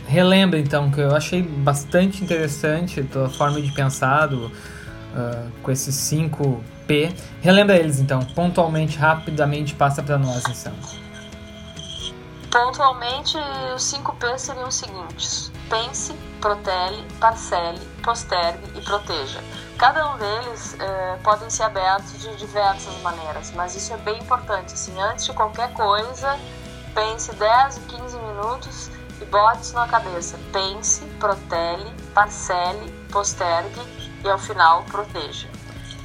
relembra 0.07 0.57
então, 0.57 0.89
que 0.89 1.01
eu 1.01 1.13
achei 1.13 1.41
bastante 1.41 2.23
interessante 2.23 3.01
a 3.01 3.03
tua 3.03 3.29
forma 3.29 3.61
de 3.61 3.71
pensar 3.73 4.27
do, 4.27 4.45
uh, 4.47 5.51
com 5.61 5.71
esses 5.71 5.95
5P. 5.95 7.13
Relembra 7.41 7.75
eles 7.75 7.99
então, 7.99 8.21
pontualmente, 8.33 8.97
rapidamente, 8.97 9.75
passa 9.75 10.01
para 10.01 10.17
nós 10.17 10.43
então. 10.47 10.73
Pontualmente, 12.49 13.37
os 13.75 13.83
5P 13.83 14.37
seriam 14.37 14.69
os 14.69 14.75
seguintes: 14.75 15.51
pense, 15.69 16.13
protele, 16.39 17.03
parcele, 17.19 17.81
postergue 18.01 18.63
e 18.77 18.81
proteja. 18.81 19.41
Cada 19.77 20.13
um 20.13 20.17
deles 20.17 20.77
eh, 20.79 21.19
podem 21.21 21.49
ser 21.49 21.63
abertos 21.63 22.17
de 22.21 22.33
diversas 22.37 22.97
maneiras, 23.01 23.51
mas 23.53 23.75
isso 23.75 23.91
é 23.91 23.97
bem 23.97 24.19
importante. 24.19 24.73
Assim, 24.73 24.93
antes 25.01 25.25
de 25.25 25.33
qualquer 25.33 25.73
coisa, 25.73 26.39
Pense 26.95 27.35
10 27.35 27.77
e 27.77 27.79
15 27.81 28.17
minutos 28.17 28.89
e 29.21 29.25
bote 29.25 29.63
isso 29.63 29.75
na 29.75 29.85
cabeça. 29.85 30.39
Pense, 30.53 31.01
protele, 31.19 31.91
parcele, 32.13 32.89
postergue 33.11 33.81
e 34.23 34.29
ao 34.29 34.39
final 34.39 34.83
proteja. 34.83 35.49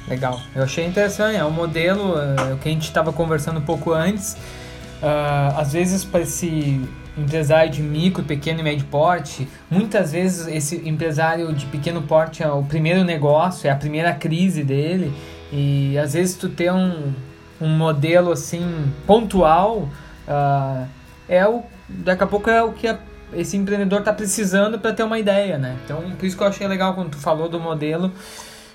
Legal. 0.05 0.41
Eu 0.53 0.63
achei 0.63 0.85
interessante. 0.85 1.37
É 1.37 1.45
um 1.45 1.51
modelo 1.51 2.15
uh, 2.15 2.57
que 2.61 2.67
a 2.67 2.71
gente 2.73 2.83
estava 2.83 3.13
conversando 3.13 3.61
um 3.61 3.63
pouco 3.63 3.93
antes. 3.93 4.33
Uh, 4.33 5.57
às 5.57 5.71
vezes, 5.71 6.03
para 6.03 6.21
esse 6.21 6.85
empresário 7.17 7.71
de 7.71 7.81
micro, 7.81 8.21
pequeno 8.23 8.59
e 8.59 8.63
médio 8.63 8.85
porte, 8.87 9.47
muitas 9.69 10.11
vezes 10.11 10.45
esse 10.47 10.87
empresário 10.87 11.53
de 11.53 11.65
pequeno 11.67 12.01
porte 12.01 12.43
é 12.43 12.51
o 12.51 12.63
primeiro 12.63 13.05
negócio, 13.05 13.65
é 13.65 13.71
a 13.71 13.75
primeira 13.77 14.13
crise 14.13 14.61
dele. 14.61 15.13
E 15.53 15.97
às 15.97 16.13
vezes 16.13 16.35
tu 16.35 16.49
ter 16.49 16.71
um, 16.71 17.13
um 17.61 17.69
modelo 17.69 18.31
assim 18.33 18.91
pontual 19.07 19.87
uh, 20.31 20.87
é 21.27 21.47
o 21.47 21.63
daqui 21.87 22.23
a 22.23 22.27
pouco 22.27 22.49
é 22.49 22.63
o 22.63 22.71
que 22.71 22.87
a, 22.87 22.97
esse 23.33 23.55
empreendedor 23.57 23.99
está 23.99 24.13
precisando 24.13 24.79
para 24.79 24.93
ter 24.93 25.03
uma 25.03 25.19
ideia, 25.19 25.57
né? 25.57 25.77
Então, 25.83 26.01
por 26.17 26.25
isso 26.25 26.35
que 26.35 26.43
eu 26.43 26.47
achei 26.47 26.67
legal 26.67 26.93
quando 26.93 27.11
tu 27.11 27.17
falou 27.17 27.47
do 27.49 27.59
modelo 27.59 28.11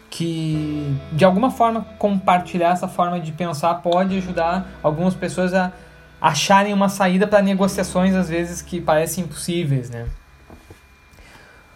que 0.08 0.96
de 1.12 1.24
alguma 1.24 1.50
forma 1.50 1.86
compartilhar 1.98 2.72
essa 2.72 2.88
forma 2.88 3.20
de 3.20 3.32
pensar 3.32 3.74
pode 3.76 4.16
ajudar 4.16 4.66
algumas 4.82 5.14
pessoas 5.14 5.52
a 5.52 5.72
acharem 6.20 6.72
uma 6.72 6.88
saída 6.88 7.26
para 7.26 7.42
negociações 7.42 8.14
às 8.14 8.28
vezes 8.28 8.62
que 8.62 8.80
parecem 8.80 9.24
impossíveis, 9.24 9.90
né? 9.90 10.06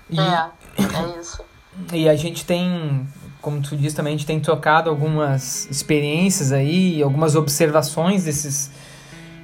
E, 0.08 0.18
é, 0.18 0.50
é 0.78 1.20
isso. 1.20 1.44
E 1.92 2.08
a 2.08 2.16
gente 2.16 2.44
tem, 2.44 3.06
como 3.40 3.62
tu 3.62 3.76
disse 3.76 3.96
também, 3.96 4.12
a 4.12 4.16
gente 4.16 4.26
tem 4.26 4.38
trocado 4.38 4.90
algumas 4.90 5.66
experiências 5.70 6.52
aí, 6.52 7.00
algumas 7.02 7.36
observações 7.36 8.24
desses 8.24 8.70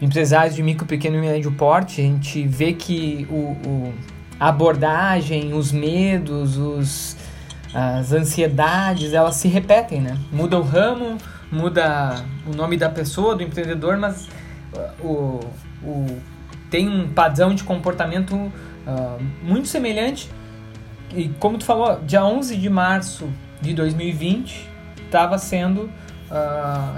empresários 0.01 0.55
de 0.55 0.63
micro, 0.63 0.87
pequeno 0.87 1.17
e 1.17 1.21
médio 1.21 1.51
porte, 1.53 2.01
a 2.01 2.05
gente 2.05 2.47
vê 2.47 2.73
que 2.73 3.27
o, 3.31 3.93
a 4.39 4.49
abordagem, 4.49 5.55
os 5.55 5.73
medos, 5.73 6.57
os, 6.57 7.17
as 7.75 8.13
ansiedades, 8.13 9.13
elas 9.13 9.37
se 9.37 9.49
repetem, 9.49 10.01
né? 10.01 10.17
Muda 10.31 10.59
o 10.59 10.63
ramo, 10.63 11.17
muda 11.51 12.25
o 12.47 12.55
nome 12.55 12.77
da 12.77 12.89
pessoa, 12.89 13.35
do 13.35 13.43
empreendedor, 13.43 13.97
mas 13.97 14.29
uh, 14.75 15.07
o, 15.07 15.41
o, 15.83 16.21
tem 16.71 16.89
um 16.89 17.09
padrão 17.09 17.55
de 17.55 17.65
comportamento 17.65 18.35
uh, 18.35 19.23
muito 19.43 19.69
semelhante. 19.69 20.31
E 21.15 21.29
como 21.41 21.57
tu 21.57 21.65
falou, 21.65 22.01
dia 22.01 22.25
11 22.25 22.57
de 22.57 22.69
março 22.69 23.29
de 23.61 23.73
2020 23.73 24.69
estava 25.07 25.39
sendo 25.39 25.89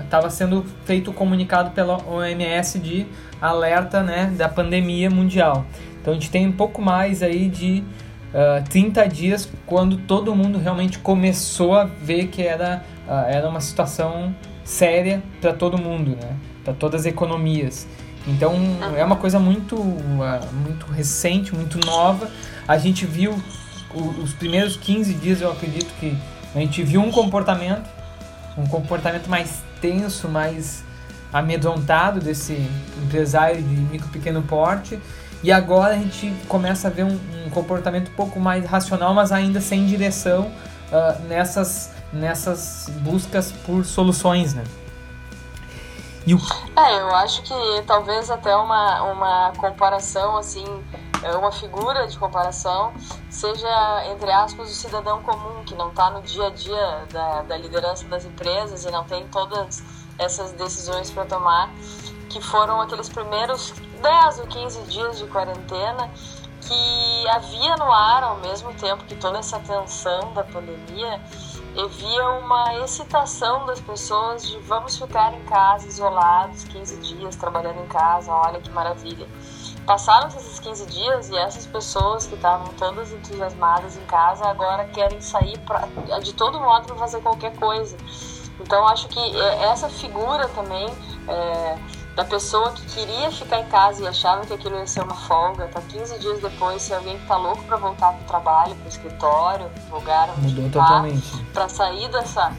estava 0.05 0.29
uh, 0.29 0.31
sendo 0.31 0.65
feito 0.85 1.13
comunicado 1.13 1.71
pela 1.71 1.99
OMS 2.09 2.79
de 2.79 3.07
alerta 3.41 4.03
né, 4.03 4.33
da 4.37 4.49
pandemia 4.49 5.11
mundial. 5.11 5.67
Então 6.01 6.13
a 6.13 6.17
gente 6.17 6.31
tem 6.31 6.47
um 6.47 6.53
pouco 6.53 6.81
mais 6.81 7.23
aí 7.23 7.49
de 7.49 7.85
uh, 8.33 8.59
ah, 8.59 8.65
30 8.69 9.07
dias 9.09 9.51
quando 9.67 9.99
todo 9.99 10.35
mundo 10.35 10.59
realmente 10.59 10.99
começou 10.99 11.75
a 11.75 11.85
ver 11.85 12.29
que 12.29 12.43
era, 12.43 12.83
uh, 13.07 13.29
era 13.29 13.49
uma 13.49 13.61
situação 13.61 14.35
séria 14.65 15.23
para 15.41 15.53
todo 15.53 15.77
mundo, 15.77 16.17
né? 16.21 16.37
para 16.65 16.73
todas 16.73 17.03
as 17.03 17.07
economias. 17.07 17.87
Então 18.27 18.55
é 18.97 19.03
uma 19.05 19.17
coisa 19.17 19.39
muito, 19.39 19.77
muito 19.77 20.87
recente, 20.93 21.55
muito 21.55 21.79
nova. 21.87 22.31
A 22.67 22.77
gente 22.77 23.07
viu 23.07 23.35
os 24.23 24.35
primeiros 24.35 24.77
15 24.77 25.15
dias, 25.15 25.41
eu 25.41 25.51
acredito 25.51 25.91
que 25.99 26.15
a 26.55 26.59
gente 26.59 26.83
viu 26.83 27.01
um 27.01 27.11
comportamento 27.11 27.89
um 28.59 28.67
comportamento 28.67 29.29
mais 29.29 29.63
tenso, 29.81 30.29
mais 30.29 30.83
amedrontado 31.33 32.21
desse 32.21 32.69
empresário 33.05 33.63
de 33.63 33.75
micro 33.75 34.09
pequeno 34.09 34.43
porte. 34.43 34.99
E 35.43 35.53
agora 35.53 35.95
a 35.95 35.99
gente 35.99 36.35
começa 36.49 36.89
a 36.89 36.91
ver 36.91 37.05
um, 37.05 37.19
um 37.47 37.51
comportamento 37.51 38.11
um 38.11 38.15
pouco 38.15 38.41
mais 38.41 38.65
racional, 38.67 39.15
mas 39.15 39.31
ainda 39.31 39.61
sem 39.61 39.87
direção 39.87 40.51
uh, 40.91 41.23
nessas, 41.29 41.93
nessas 42.13 42.91
buscas 43.03 43.53
por 43.53 43.85
soluções, 43.85 44.55
né? 44.55 44.65
E 46.29 46.35
o... 46.35 46.39
É, 46.77 47.01
eu 47.01 47.09
acho 47.17 47.41
que 47.41 47.55
talvez 47.87 48.31
até 48.31 48.55
uma, 48.55 49.03
uma 49.05 49.53
comparação 49.57 50.37
assim 50.37 50.67
é 51.23 51.35
uma 51.35 51.51
figura 51.51 52.07
de 52.07 52.19
comparação 52.19 52.93
seja, 53.31 54.05
entre 54.13 54.31
aspas, 54.31 54.71
o 54.71 54.75
cidadão 54.75 55.23
comum, 55.23 55.65
que 55.65 55.75
não 55.75 55.89
está 55.89 56.11
no 56.11 56.21
dia 56.21 56.49
a 56.49 56.51
dia 56.51 57.07
da, 57.11 57.43
da 57.45 57.57
liderança 57.57 58.07
das 58.09 58.27
empresas 58.27 58.85
e 58.85 58.91
não 58.91 59.05
tem 59.05 59.27
todas 59.29 59.83
essas 60.19 60.53
decisões 60.53 61.11
para 61.11 61.25
tomar, 61.25 61.71
que 62.29 62.43
foram 62.43 62.79
aqueles 62.79 63.09
primeiros 63.09 63.73
10 64.03 64.41
ou 64.41 64.47
15 64.49 64.83
dias 64.83 65.19
de 65.19 65.27
quarentena 65.29 66.11
que 66.61 67.29
havia 67.31 67.75
no 67.77 67.91
ar, 67.91 68.23
ao 68.23 68.37
mesmo 68.41 68.75
tempo 68.75 69.03
que 69.05 69.15
toda 69.15 69.39
essa 69.39 69.59
tensão 69.61 70.35
da 70.35 70.45
pandemia, 70.45 71.23
havia 71.83 72.29
uma 72.31 72.77
excitação 72.79 73.65
das 73.67 73.81
pessoas 73.81 74.47
de 74.47 74.59
vamos 74.61 74.97
ficar 74.97 75.33
em 75.33 75.45
casa 75.45 75.87
isolados 75.87 76.65
15 76.65 76.97
dias 76.99 77.37
trabalhando 77.37 77.81
em 77.81 77.87
casa, 77.87 78.33
olha 78.33 78.61
que 78.61 78.71
maravilha. 78.71 79.29
Passaram 79.87 80.29
esses 80.29 80.59
15 80.61 80.87
dias 80.87 81.31
e 81.31 81.37
essas 81.37 81.65
pessoas 81.67 82.27
que 82.27 82.35
estavam 82.35 82.67
todas 82.75 83.13
entusiasmadas 83.13 83.97
em 83.97 84.05
casa 84.07 84.47
agora 84.47 84.85
querem 84.87 85.21
sair 85.21 85.59
pra, 85.61 85.89
de 86.19 86.35
todo 86.35 86.61
modo 86.61 86.87
para 86.87 86.97
fazer 86.97 87.21
qualquer 87.21 87.57
coisa. 87.57 87.97
Então 88.61 88.87
acho 88.89 89.09
que 89.09 89.21
é, 89.21 89.65
essa 89.65 89.89
figura 89.89 90.49
também 90.49 90.87
é, 91.29 91.79
da 92.19 92.25
pessoa 92.25 92.73
que 92.73 92.85
queria 92.87 93.31
ficar 93.31 93.61
em 93.61 93.67
casa 93.67 94.03
e 94.03 94.07
achava 94.09 94.45
que 94.45 94.53
aquilo 94.53 94.77
ia 94.77 94.89
ser 94.89 95.03
uma 95.03 95.15
folga, 95.15 95.69
tá 95.69 95.81
15 95.81 96.19
dias 96.19 96.41
depois, 96.41 96.83
se 96.83 96.93
alguém 96.93 97.17
que 97.17 97.25
tá 97.27 97.37
louco 97.37 97.63
para 97.63 97.77
voltar 97.77 98.13
pro 98.13 98.25
trabalho, 98.27 98.75
pro 98.75 98.89
escritório, 98.89 99.71
pro 99.87 100.01
lugar 100.01 100.29
onde 100.37 100.49
Mudou 100.49 100.69
tá, 100.69 100.85
totalmente. 100.85 101.47
sair 101.69 102.09
dessa 102.09 102.53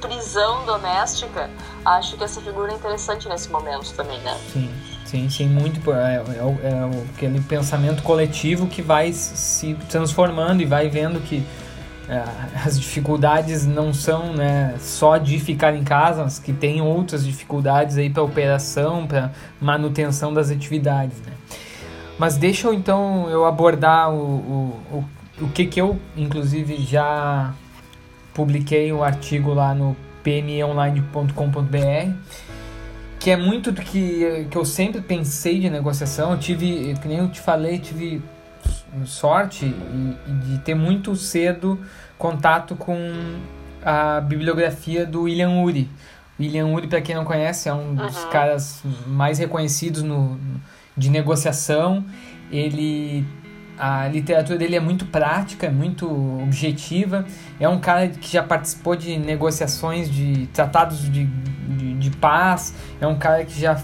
prisão 0.00 0.64
doméstica, 0.64 1.50
acho 1.84 2.16
que 2.16 2.24
essa 2.24 2.40
figura 2.40 2.72
é 2.72 2.74
interessante 2.74 3.28
nesse 3.28 3.50
momento 3.50 3.92
também, 3.92 4.18
né? 4.20 4.34
Sim, 4.50 4.74
sim, 5.04 5.28
sim, 5.28 5.46
muito. 5.46 5.92
É, 5.92 6.16
é, 6.16 6.68
é 6.68 7.04
aquele 7.14 7.42
pensamento 7.42 8.02
coletivo 8.02 8.66
que 8.66 8.80
vai 8.80 9.12
se 9.12 9.74
transformando 9.90 10.62
e 10.62 10.64
vai 10.64 10.88
vendo 10.88 11.20
que 11.20 11.46
as 12.64 12.78
dificuldades 12.78 13.66
não 13.66 13.92
são 13.92 14.32
né, 14.32 14.74
só 14.78 15.18
de 15.18 15.38
ficar 15.38 15.74
em 15.74 15.84
casa, 15.84 16.22
mas 16.22 16.38
que 16.38 16.52
tem 16.52 16.80
outras 16.80 17.24
dificuldades 17.24 17.96
aí 17.96 18.10
para 18.10 18.22
operação, 18.22 19.06
para 19.06 19.32
manutenção 19.60 20.32
das 20.32 20.50
atividades. 20.50 21.18
Né? 21.20 21.32
Mas 22.18 22.36
deixa 22.36 22.68
eu 22.68 22.74
então 22.74 23.28
eu 23.30 23.44
abordar 23.44 24.10
o, 24.10 24.16
o, 24.16 24.80
o, 24.92 25.04
o 25.44 25.48
que, 25.48 25.66
que 25.66 25.80
eu, 25.80 25.98
inclusive, 26.16 26.76
já 26.76 27.54
publiquei 28.34 28.92
um 28.92 29.02
artigo 29.02 29.52
lá 29.52 29.74
no 29.74 29.96
pmeonline.com.br 30.22 32.12
que 33.22 33.30
é 33.30 33.36
muito 33.36 33.70
do 33.70 33.80
que, 33.80 34.48
que 34.50 34.58
eu 34.58 34.64
sempre 34.64 35.00
pensei 35.00 35.60
de 35.60 35.70
negociação. 35.70 36.32
Eu 36.32 36.38
tive, 36.38 36.92
que 37.00 37.06
nem 37.06 37.18
eu 37.18 37.28
te 37.28 37.40
falei, 37.40 37.78
tive 37.78 38.20
sorte 39.04 39.64
e, 39.66 40.16
e 40.28 40.32
de 40.46 40.58
ter 40.58 40.74
muito 40.74 41.14
cedo 41.16 41.78
contato 42.18 42.76
com 42.76 42.96
a 43.84 44.20
bibliografia 44.20 45.04
do 45.06 45.22
William 45.22 45.50
Ury. 45.62 45.88
William 46.38 46.66
Ury, 46.66 46.86
para 46.88 47.00
quem 47.00 47.14
não 47.14 47.24
conhece, 47.24 47.68
é 47.68 47.74
um 47.74 47.94
dos 47.94 48.24
Uhum. 48.24 48.30
caras 48.30 48.82
mais 49.06 49.38
reconhecidos 49.38 50.02
no, 50.02 50.38
de 50.96 51.10
negociação. 51.10 52.04
Ele 52.50 53.24
a 53.78 54.06
literatura 54.06 54.58
dele 54.58 54.76
é 54.76 54.80
muito 54.80 55.06
prática, 55.06 55.66
é 55.66 55.70
muito 55.70 56.06
objetiva. 56.42 57.24
É 57.58 57.68
um 57.68 57.80
cara 57.80 58.06
que 58.08 58.30
já 58.30 58.42
participou 58.42 58.94
de 58.94 59.16
negociações 59.18 60.08
de 60.10 60.46
tratados 60.52 61.00
de, 61.10 61.24
de, 61.24 61.94
de 61.94 62.10
paz. 62.10 62.74
É 63.00 63.06
um 63.06 63.18
cara 63.18 63.44
que 63.44 63.58
já 63.58 63.80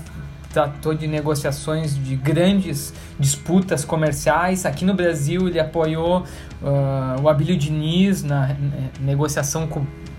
tratou 0.52 0.94
de 0.94 1.06
negociações 1.06 1.94
de 2.02 2.16
grandes 2.16 2.92
disputas 3.18 3.84
comerciais. 3.84 4.64
Aqui 4.64 4.84
no 4.84 4.94
Brasil 4.94 5.46
ele 5.48 5.60
apoiou 5.60 6.24
ah, 6.62 7.16
o 7.22 7.28
Abílio 7.28 7.56
Diniz 7.56 8.22
na, 8.22 8.48
ne- 8.48 8.90
negociação 9.00 9.68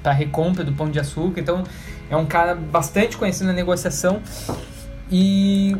para 0.03 0.12
recompra 0.13 0.63
do 0.63 0.71
Pão 0.71 0.89
de 0.89 1.00
Açúcar. 1.00 1.41
Então 1.41 1.63
é 2.09 2.15
um 2.15 2.25
cara 2.25 2.55
bastante 2.55 3.17
conhecido 3.17 3.48
na 3.48 3.53
negociação. 3.53 4.21
E 5.12 5.75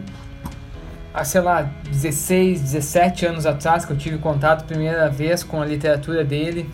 há, 1.14 1.24
sei 1.24 1.42
lá, 1.42 1.70
16, 1.92 2.62
17 2.62 3.26
anos 3.26 3.46
atrás 3.46 3.86
que 3.86 3.92
eu 3.92 3.98
tive 3.98 4.18
contato 4.18 4.66
primeira 4.66 5.10
vez 5.10 5.44
com 5.44 5.62
a 5.62 5.66
literatura 5.66 6.24
dele. 6.24 6.70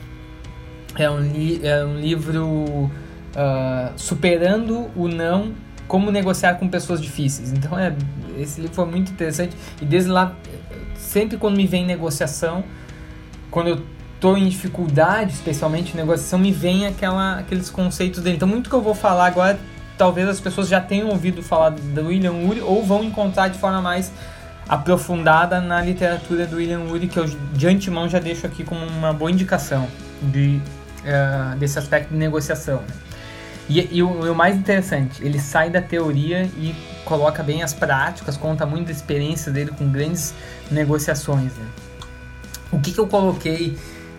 É 0.98 1.10
um, 1.10 1.20
li 1.20 1.60
é 1.62 1.84
um 1.84 2.00
livro 2.00 2.90
ah, 3.36 3.92
Superando 3.98 4.90
o 4.96 5.10
Não, 5.10 5.52
Como 5.88 6.12
Negociar 6.12 6.56
com 6.56 6.68
Pessoas 6.68 7.02
Difíceis. 7.02 7.52
Então, 7.52 7.78
é, 7.78 7.96
esse 8.38 8.60
livro 8.60 8.76
foi 8.76 8.86
muito 8.86 9.12
interessante. 9.12 9.56
E 9.82 9.86
desde 9.86 10.10
lá, 10.10 10.36
sempre 10.96 11.38
quando 11.38 11.56
me 11.56 11.68
vem 11.68 11.86
negociação, 11.86 12.64
quando 13.52 13.68
eu 13.68 13.82
estou 14.16 14.38
em 14.38 14.48
dificuldade, 14.48 15.34
especialmente 15.34 15.94
em 15.94 15.98
negociação, 15.98 16.40
me 16.40 16.52
vem 16.52 16.88
aquela, 16.88 17.40
aqueles 17.40 17.70
conceitos 17.70 18.22
dele. 18.24 18.38
Então, 18.38 18.48
muito 18.48 18.70
que 18.70 18.76
eu 18.76 18.82
vou 18.82 18.96
falar 18.96 19.28
agora, 19.28 19.60
talvez 19.98 20.28
as 20.28 20.40
pessoas 20.40 20.68
já 20.68 20.82
tenham 20.82 21.10
ouvido 21.10 21.44
falar 21.44 21.70
do 21.70 22.08
William 22.08 22.34
Ury 22.34 22.62
ou 22.62 22.84
vão 22.84 23.04
encontrar 23.04 23.50
de 23.50 23.58
forma 23.58 23.82
mais 23.82 24.12
aprofundada 24.68 25.62
na 25.62 25.82
literatura 25.82 26.46
do 26.48 26.58
William 26.58 26.82
Ury, 26.90 27.08
que 27.08 27.20
eu 27.20 27.26
de 27.26 27.68
antemão 27.68 28.10
já 28.10 28.20
deixo 28.20 28.48
aqui 28.48 28.64
como 28.64 28.84
uma 28.86 29.14
boa 29.14 29.30
indicação 29.30 29.88
de, 30.22 30.60
eh, 31.04 31.56
desse 31.58 31.78
aspecto 31.78 32.10
de 32.10 32.18
negociação. 32.18 32.78
né? 32.78 33.05
E, 33.70 33.98
e 33.98 34.04
o, 34.04 34.32
o 34.32 34.36
mais 34.36 34.56
interessante, 34.56 35.24
ele 35.24 35.40
sai 35.40 35.70
da 35.70 35.82
teoria 35.82 36.44
e 36.58 36.76
coloca 37.04 37.42
bem 37.42 37.64
as 37.64 37.74
práticas, 37.74 38.38
conta 38.38 38.66
muito 38.66 38.88
da 38.88 38.92
experiência 38.92 39.52
dele 39.52 39.72
com 39.72 39.90
grandes 39.90 40.34
negociações. 40.70 41.54
né? 41.54 41.66
O 42.72 42.80
que, 42.80 42.92
que 42.92 43.00
eu 43.00 43.08
coloquei 43.08 43.78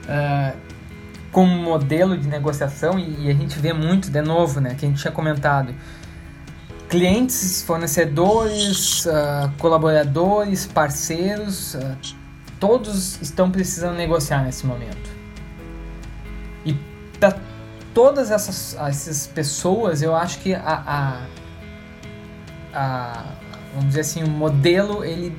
ah, 0.08 0.52
como 1.30 1.54
modelo 1.54 2.16
de 2.16 2.28
negociação, 2.28 2.98
e, 2.98 3.26
e 3.26 3.30
a 3.30 3.34
gente 3.34 3.58
vê 3.58 3.72
muito, 3.72 4.10
de 4.10 4.22
novo, 4.22 4.60
né, 4.60 4.74
que 4.74 4.86
a 4.86 4.88
gente 4.88 5.00
tinha 5.00 5.12
comentado, 5.12 5.74
clientes, 6.88 7.62
fornecedores, 7.62 9.06
ah, 9.06 9.50
colaboradores, 9.58 10.66
parceiros, 10.66 11.76
ah, 11.76 11.96
todos 12.58 13.20
estão 13.20 13.50
precisando 13.50 13.96
negociar 13.96 14.44
nesse 14.44 14.64
momento. 14.64 15.15
Todas 17.96 18.30
essas, 18.30 18.76
essas 18.78 19.26
pessoas, 19.26 20.02
eu 20.02 20.14
acho 20.14 20.38
que 20.40 20.52
a, 20.52 20.60
a, 20.86 21.26
a- 22.74 23.24
vamos 23.72 23.86
dizer 23.88 24.00
assim, 24.02 24.22
o 24.22 24.28
modelo 24.28 25.02
ele 25.02 25.34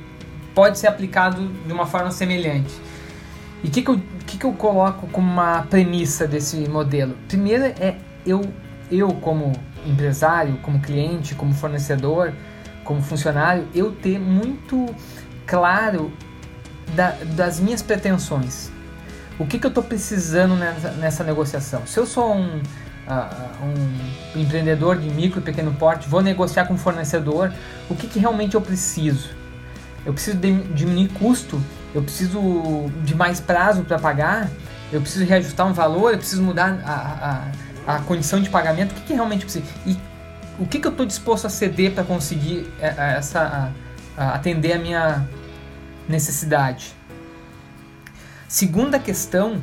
pode 0.56 0.76
ser 0.76 0.88
aplicado 0.88 1.46
de 1.46 1.72
uma 1.72 1.86
forma 1.86 2.10
semelhante. 2.10 2.74
E 3.62 3.68
o 3.68 3.70
que, 3.70 3.80
que, 3.82 3.88
eu, 3.88 4.00
que, 4.26 4.38
que 4.38 4.44
eu 4.44 4.52
coloco 4.54 5.06
como 5.06 5.30
uma 5.30 5.62
premissa 5.70 6.26
desse 6.26 6.56
modelo? 6.68 7.16
Primeiro 7.28 7.62
é 7.62 7.94
eu, 8.26 8.42
eu 8.90 9.06
como 9.14 9.52
empresário, 9.86 10.56
como 10.60 10.80
cliente, 10.80 11.36
como 11.36 11.54
fornecedor, 11.54 12.32
como 12.82 13.00
funcionário, 13.00 13.68
eu 13.72 13.92
ter 13.92 14.18
muito 14.18 14.84
claro 15.46 16.12
da- 16.96 17.16
das 17.36 17.60
minhas 17.60 17.82
pretensões. 17.82 18.72
O 19.38 19.46
que, 19.46 19.58
que 19.58 19.66
eu 19.66 19.68
estou 19.68 19.84
precisando 19.84 20.56
nessa, 20.56 20.90
nessa 20.92 21.24
negociação? 21.24 21.86
Se 21.86 21.98
eu 21.98 22.06
sou 22.06 22.34
um, 22.34 22.60
ah, 23.06 23.30
um 24.34 24.40
empreendedor 24.40 24.98
de 24.98 25.08
micro 25.08 25.38
e 25.40 25.42
pequeno 25.42 25.72
porte, 25.74 26.08
vou 26.08 26.20
negociar 26.20 26.66
com 26.66 26.74
um 26.74 26.78
fornecedor, 26.78 27.52
o 27.88 27.94
que, 27.94 28.06
que 28.08 28.18
realmente 28.18 28.54
eu 28.56 28.60
preciso? 28.60 29.30
Eu 30.04 30.12
preciso 30.12 30.38
de- 30.38 30.62
diminuir 30.74 31.08
custo? 31.10 31.62
Eu 31.94 32.02
preciso 32.02 32.40
de 33.04 33.14
mais 33.14 33.38
prazo 33.40 33.82
para 33.84 33.98
pagar? 33.98 34.48
Eu 34.92 35.00
preciso 35.00 35.24
reajustar 35.24 35.66
um 35.66 35.72
valor? 35.72 36.12
Eu 36.12 36.18
preciso 36.18 36.42
mudar 36.42 36.80
a, 36.84 37.44
a, 37.86 37.96
a 37.96 38.00
condição 38.00 38.40
de 38.40 38.50
pagamento? 38.50 38.90
O 38.92 38.94
que, 38.96 39.00
que 39.02 39.14
realmente 39.14 39.42
eu 39.42 39.50
preciso? 39.50 39.64
E 39.86 39.96
o 40.58 40.66
que, 40.66 40.80
que 40.80 40.86
eu 40.86 40.90
estou 40.90 41.06
disposto 41.06 41.46
a 41.46 41.50
ceder 41.50 41.92
para 41.92 42.02
conseguir 42.02 42.68
eh, 42.80 42.92
eh, 42.96 43.14
essa, 43.18 43.70
a- 44.16 44.34
atender 44.34 44.72
a 44.72 44.78
minha 44.78 45.28
necessidade? 46.08 46.94
Segunda 48.48 48.98
questão 48.98 49.60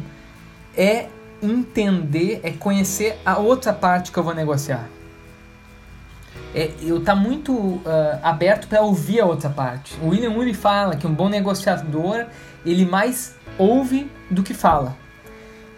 é 0.78 1.08
entender, 1.42 2.40
é 2.44 2.52
conhecer 2.52 3.20
a 3.26 3.38
outra 3.38 3.74
parte 3.74 4.12
que 4.12 4.18
eu 4.18 4.24
vou 4.24 4.34
negociar. 4.34 4.88
É, 6.54 6.72
eu 6.82 7.04
tá 7.04 7.14
muito 7.16 7.82
ah, 7.86 8.20
aberto 8.24 8.68
para 8.68 8.82
ouvir 8.82 9.20
a 9.20 9.26
outra 9.26 9.50
parte. 9.50 9.98
O 10.02 10.10
William 10.10 10.32
Ury 10.32 10.54
fala 10.54 10.96
que 10.96 11.06
um 11.06 11.14
bom 11.14 11.28
negociador 11.28 12.26
ele 12.66 12.86
mais 12.86 13.36
ouve 13.58 14.10
do 14.30 14.42
que 14.44 14.54
fala. 14.54 14.96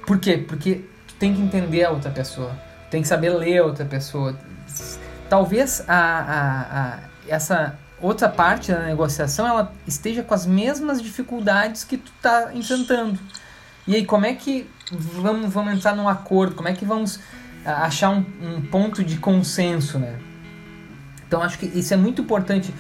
Por 0.05 0.19
quê? 0.19 0.37
Porque 0.37 0.85
tu 1.07 1.15
tem 1.15 1.33
que 1.33 1.41
entender 1.41 1.83
a 1.83 1.89
outra 1.91 2.11
pessoa, 2.11 2.51
tem 2.91 3.01
que 3.01 3.07
saber 3.07 3.29
ler 3.31 3.59
a 3.59 3.65
outra 3.65 3.85
pessoa. 3.85 4.37
Talvez 5.29 5.83
a, 5.87 5.95
a, 5.97 6.61
a- 6.95 6.99
essa 7.27 7.77
outra 8.01 8.29
parte 8.29 8.71
da 8.71 8.83
negociação 8.83 9.47
ela 9.47 9.73
esteja 9.85 10.23
com 10.23 10.33
as 10.33 10.45
mesmas 10.45 11.01
dificuldades 11.01 11.83
que 11.83 11.97
tu 11.97 12.11
tá 12.21 12.51
enfrentando. 12.53 13.19
E 13.87 13.95
aí, 13.95 14.05
como 14.05 14.25
é 14.25 14.33
que 14.33 14.69
vamos, 14.91 15.51
vamos 15.51 15.73
entrar 15.73 15.95
num 15.95 16.07
acordo? 16.07 16.55
Como 16.55 16.67
é 16.67 16.73
que 16.73 16.85
vamos 16.85 17.19
ah, 17.65 17.85
achar 17.85 18.09
um, 18.09 18.25
um 18.41 18.61
ponto 18.61 19.03
de 19.03 19.17
consenso, 19.17 19.97
né? 19.97 20.19
Então, 21.25 21.41
acho 21.41 21.57
que 21.57 21.65
isso 21.65 21.93
é 21.93 21.97
muito 21.97 22.21
importante 22.21 22.73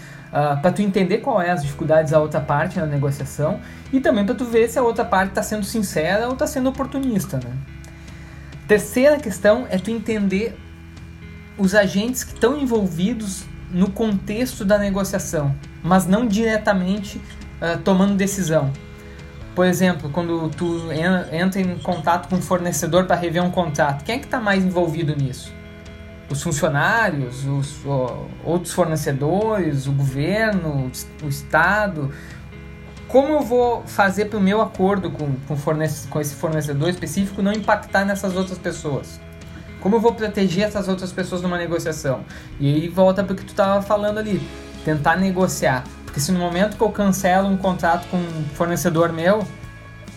para 0.61 0.71
tu 0.71 0.81
entender 0.81 1.19
qual 1.19 1.41
é 1.41 1.51
as 1.51 1.61
dificuldades 1.61 2.11
da 2.11 2.19
outra 2.19 2.39
parte 2.39 2.79
na 2.79 2.85
negociação 2.85 3.59
e 3.91 3.99
também 3.99 4.25
para 4.25 4.35
tu 4.35 4.45
ver 4.45 4.69
se 4.69 4.77
a 4.77 4.83
outra 4.83 5.05
parte 5.05 5.29
está 5.29 5.41
sendo 5.41 5.65
sincera 5.65 6.27
ou 6.27 6.33
está 6.33 6.45
sendo 6.45 6.69
oportunista, 6.69 7.37
né? 7.37 7.51
Terceira 8.67 9.17
questão 9.17 9.65
é 9.69 9.77
tu 9.77 9.89
entender 9.89 10.57
os 11.57 11.73
agentes 11.73 12.23
que 12.23 12.33
estão 12.33 12.57
envolvidos 12.59 13.45
no 13.71 13.89
contexto 13.89 14.63
da 14.63 14.77
negociação, 14.77 15.53
mas 15.83 16.05
não 16.05 16.25
diretamente 16.27 17.21
ah, 17.61 17.77
tomando 17.83 18.15
decisão. 18.15 18.71
Por 19.55 19.65
exemplo, 19.65 20.09
quando 20.11 20.49
tu 20.49 20.91
en- 20.91 21.35
entra 21.37 21.59
em 21.59 21.77
contato 21.79 22.29
com 22.29 22.35
um 22.35 22.41
fornecedor 22.41 23.05
para 23.05 23.15
rever 23.15 23.43
um 23.43 23.49
contrato, 23.51 24.03
quem 24.03 24.15
é 24.15 24.19
que 24.19 24.25
está 24.25 24.39
mais 24.39 24.63
envolvido 24.63 25.15
nisso? 25.15 25.51
Os 26.29 26.43
funcionários, 26.43 27.45
os 27.45 27.77
outros 28.43 28.73
fornecedores, 28.73 29.87
o 29.87 29.91
governo, 29.93 30.91
o 31.23 31.27
Estado? 31.27 32.11
Como 33.07 33.29
eu 33.29 33.41
vou 33.41 33.83
fazer 33.87 34.25
para 34.25 34.37
o 34.37 34.41
meu 34.41 34.61
acordo 34.61 35.09
com, 35.09 35.31
com, 35.47 35.55
fornece- 35.55 36.07
com 36.09 36.19
esse 36.19 36.35
fornecedor 36.35 36.89
específico 36.89 37.41
não 37.41 37.53
impactar 37.53 38.03
nessas 38.05 38.35
outras 38.35 38.57
pessoas? 38.57 39.19
Como 39.87 39.95
eu 39.95 40.01
vou 40.01 40.13
proteger 40.13 40.65
essas 40.65 40.89
outras 40.89 41.13
pessoas 41.13 41.41
numa 41.41 41.57
negociação? 41.57 42.25
E 42.59 42.67
aí 42.67 42.89
volta 42.89 43.23
para 43.23 43.31
o 43.31 43.35
que 43.37 43.45
tu 43.45 43.51
estava 43.51 43.81
falando 43.81 44.17
ali. 44.17 44.45
tentar 44.83 45.15
negociar. 45.15 45.85
Porque 46.03 46.19
se 46.19 46.29
no 46.29 46.39
momento 46.39 46.75
que 46.75 46.83
eu 46.83 46.89
cancelo 46.89 47.47
um 47.47 47.55
contrato 47.55 48.05
com 48.09 48.17
um 48.17 48.45
fornecedor 48.53 49.13
meu, 49.13 49.47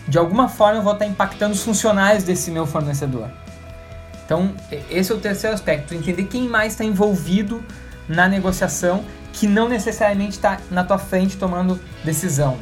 de 0.05 0.17
alguma 0.17 0.49
forma 0.49 0.79
eu 0.79 0.83
vou 0.83 0.91
estar 0.91 1.05
impactando 1.05 1.53
os 1.53 1.63
funcionários 1.63 2.25
desse 2.25 2.51
meu 2.51 2.65
fornecedor. 2.67 3.29
Então, 4.25 4.53
esse 4.89 5.09
é 5.09 5.15
o 5.15 5.19
terceiro 5.19 5.55
aspecto, 5.55 5.95
entender 5.95 6.25
quem 6.25 6.49
mais 6.49 6.73
está 6.73 6.83
envolvido 6.83 7.63
na 8.09 8.27
negociação 8.27 9.05
que 9.31 9.47
não 9.47 9.69
necessariamente 9.69 10.31
está 10.31 10.57
na 10.69 10.83
tua 10.83 10.97
frente 10.97 11.37
tomando 11.37 11.79
decisão. 12.03 12.57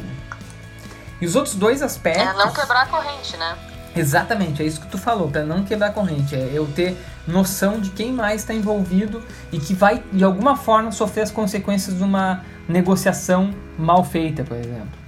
E 1.19 1.25
os 1.25 1.35
outros 1.35 1.55
dois 1.55 1.81
aspectos. 1.81 2.23
É 2.23 2.33
não 2.33 2.53
quebrar 2.53 2.83
a 2.83 2.85
corrente, 2.85 3.35
né? 3.35 3.57
Exatamente, 3.95 4.61
é 4.61 4.65
isso 4.65 4.79
que 4.79 4.87
tu 4.87 4.97
falou, 4.97 5.29
para 5.29 5.43
não 5.43 5.63
quebrar 5.63 5.87
a 5.87 5.91
corrente. 5.91 6.35
É 6.35 6.51
eu 6.53 6.67
ter 6.67 6.97
noção 7.27 7.79
de 7.79 7.89
quem 7.89 8.13
mais 8.13 8.41
está 8.41 8.53
envolvido 8.53 9.21
e 9.51 9.59
que 9.59 9.73
vai, 9.73 10.03
de 10.11 10.23
alguma 10.23 10.55
forma, 10.55 10.91
sofrer 10.91 11.23
as 11.23 11.31
consequências 11.31 11.97
de 11.97 12.03
uma 12.03 12.43
negociação 12.67 13.51
mal 13.77 14.03
feita, 14.03 14.43
por 14.43 14.57
exemplo. 14.57 14.99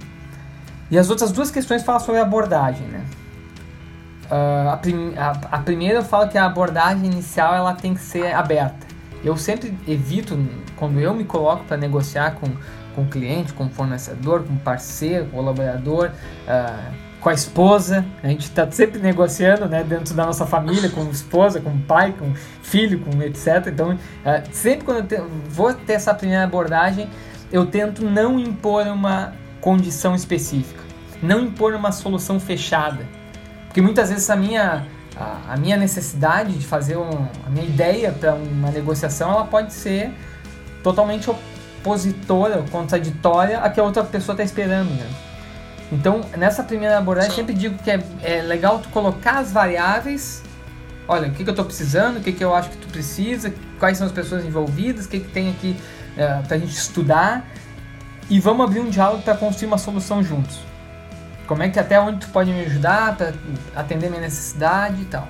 E 0.90 0.98
as 0.98 1.08
outras 1.08 1.32
duas 1.32 1.50
questões 1.50 1.82
falam 1.82 2.00
sobre 2.00 2.20
abordagem, 2.20 2.86
né? 2.88 3.04
Uh, 4.30 4.68
a, 4.70 4.76
prim 4.76 5.14
a, 5.16 5.30
a, 5.30 5.58
primeira 5.58 5.98
eu 5.98 6.04
falo 6.04 6.28
que 6.28 6.38
a 6.38 6.46
abordagem 6.46 7.04
inicial 7.04 7.54
ela 7.54 7.74
tem 7.74 7.94
que 7.94 8.00
ser 8.00 8.34
aberta. 8.34 8.86
Eu 9.24 9.36
sempre 9.36 9.76
evito, 9.86 10.38
quando 10.76 10.98
eu 10.98 11.14
me 11.14 11.24
coloco 11.24 11.64
para 11.64 11.76
negociar 11.76 12.32
com, 12.32 12.46
com 12.94 13.06
cliente, 13.06 13.52
com 13.52 13.68
fornecedor, 13.68 14.42
com 14.42 14.56
parceiro, 14.56 15.26
colaborador, 15.26 16.10
uh, 16.46 16.94
com 17.22 17.28
a 17.28 17.32
esposa, 17.32 18.04
a 18.20 18.26
gente 18.26 18.42
está 18.42 18.68
sempre 18.70 18.98
negociando 18.98 19.66
né, 19.66 19.84
dentro 19.84 20.12
da 20.12 20.26
nossa 20.26 20.44
família, 20.44 20.90
com 20.90 21.08
esposa, 21.08 21.60
com 21.60 21.78
pai, 21.78 22.12
com 22.18 22.34
filho, 22.62 22.98
com 22.98 23.22
etc. 23.22 23.68
Então, 23.68 23.92
uh, 23.92 23.98
sempre 24.50 24.84
quando 24.84 24.98
eu 24.98 25.06
te, 25.06 25.22
vou 25.48 25.72
ter 25.72 25.92
essa 25.92 26.12
primeira 26.12 26.42
abordagem, 26.42 27.08
eu 27.52 27.64
tento 27.64 28.04
não 28.04 28.40
impor 28.40 28.88
uma 28.88 29.34
condição 29.60 30.16
específica, 30.16 30.82
não 31.22 31.42
impor 31.42 31.74
uma 31.74 31.92
solução 31.92 32.40
fechada. 32.40 33.06
Porque 33.66 33.80
muitas 33.80 34.10
vezes 34.10 34.28
a 34.28 34.34
minha, 34.34 34.84
a, 35.16 35.52
a 35.52 35.56
minha 35.56 35.76
necessidade 35.76 36.54
de 36.54 36.66
fazer 36.66 36.96
um, 36.96 37.28
a 37.46 37.50
minha 37.50 37.64
ideia 37.64 38.10
para 38.10 38.34
uma 38.34 38.72
negociação, 38.72 39.30
ela 39.30 39.44
pode 39.44 39.72
ser 39.72 40.10
totalmente 40.82 41.30
opositora, 41.30 42.64
contraditória 42.68 43.60
a 43.60 43.70
que 43.70 43.78
a 43.78 43.84
outra 43.84 44.02
pessoa 44.02 44.34
está 44.34 44.42
esperando. 44.42 44.90
Né? 44.90 45.31
Então, 45.92 46.22
nessa 46.38 46.64
primeira 46.64 46.96
abordagem, 46.96 47.30
eu 47.30 47.36
sempre 47.36 47.54
digo 47.54 47.76
que 47.82 47.90
é, 47.90 48.02
é 48.22 48.40
legal 48.40 48.78
tu 48.78 48.88
colocar 48.88 49.38
as 49.38 49.52
variáveis. 49.52 50.42
Olha, 51.06 51.28
o 51.28 51.32
que, 51.32 51.44
que 51.44 51.50
eu 51.50 51.52
estou 51.52 51.66
precisando, 51.66 52.16
o 52.16 52.20
que, 52.20 52.32
que 52.32 52.42
eu 52.42 52.54
acho 52.54 52.70
que 52.70 52.78
tu 52.78 52.88
precisa, 52.88 53.52
quais 53.78 53.98
são 53.98 54.06
as 54.06 54.12
pessoas 54.12 54.42
envolvidas, 54.42 55.04
o 55.04 55.08
que, 55.08 55.20
que 55.20 55.28
tem 55.28 55.50
aqui 55.50 55.76
é, 56.16 56.40
para 56.48 56.56
a 56.56 56.58
gente 56.58 56.72
estudar. 56.72 57.46
E 58.30 58.40
vamos 58.40 58.64
abrir 58.64 58.80
um 58.80 58.88
diálogo 58.88 59.22
para 59.22 59.36
construir 59.36 59.66
uma 59.66 59.76
solução 59.76 60.22
juntos. 60.22 60.60
Como 61.46 61.62
é 61.62 61.68
que 61.68 61.78
até 61.78 62.00
onde 62.00 62.20
tu 62.20 62.28
pode 62.28 62.50
me 62.50 62.64
ajudar 62.64 63.14
para 63.14 63.34
atender 63.76 64.08
minha 64.08 64.22
necessidade 64.22 65.02
e 65.02 65.04
tal. 65.04 65.28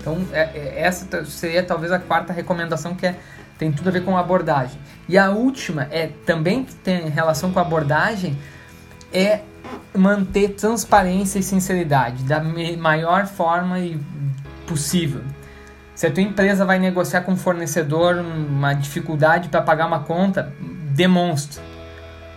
Então, 0.00 0.24
é, 0.32 0.42
é, 0.54 0.82
essa 0.82 1.24
seria 1.24 1.64
talvez 1.64 1.90
a 1.90 1.98
quarta 1.98 2.32
recomendação 2.32 2.94
que 2.94 3.04
é, 3.04 3.16
tem 3.58 3.72
tudo 3.72 3.88
a 3.88 3.92
ver 3.92 4.04
com 4.04 4.16
abordagem. 4.16 4.78
E 5.08 5.18
a 5.18 5.30
última 5.30 5.88
é 5.90 6.06
também 6.24 6.64
tem 6.84 7.08
relação 7.08 7.50
com 7.50 7.58
abordagem 7.58 8.38
é 9.12 9.40
manter 9.96 10.50
transparência 10.50 11.38
e 11.38 11.42
sinceridade 11.42 12.24
da 12.24 12.42
maior 12.42 13.26
forma 13.26 13.76
possível. 14.66 15.22
Se 15.94 16.06
a 16.06 16.10
tua 16.10 16.22
empresa 16.22 16.64
vai 16.64 16.78
negociar 16.78 17.20
com 17.20 17.32
um 17.32 17.36
fornecedor 17.36 18.16
uma 18.16 18.74
dificuldade 18.74 19.48
para 19.48 19.62
pagar 19.62 19.86
uma 19.86 20.00
conta, 20.00 20.52
demonstra. 20.60 21.62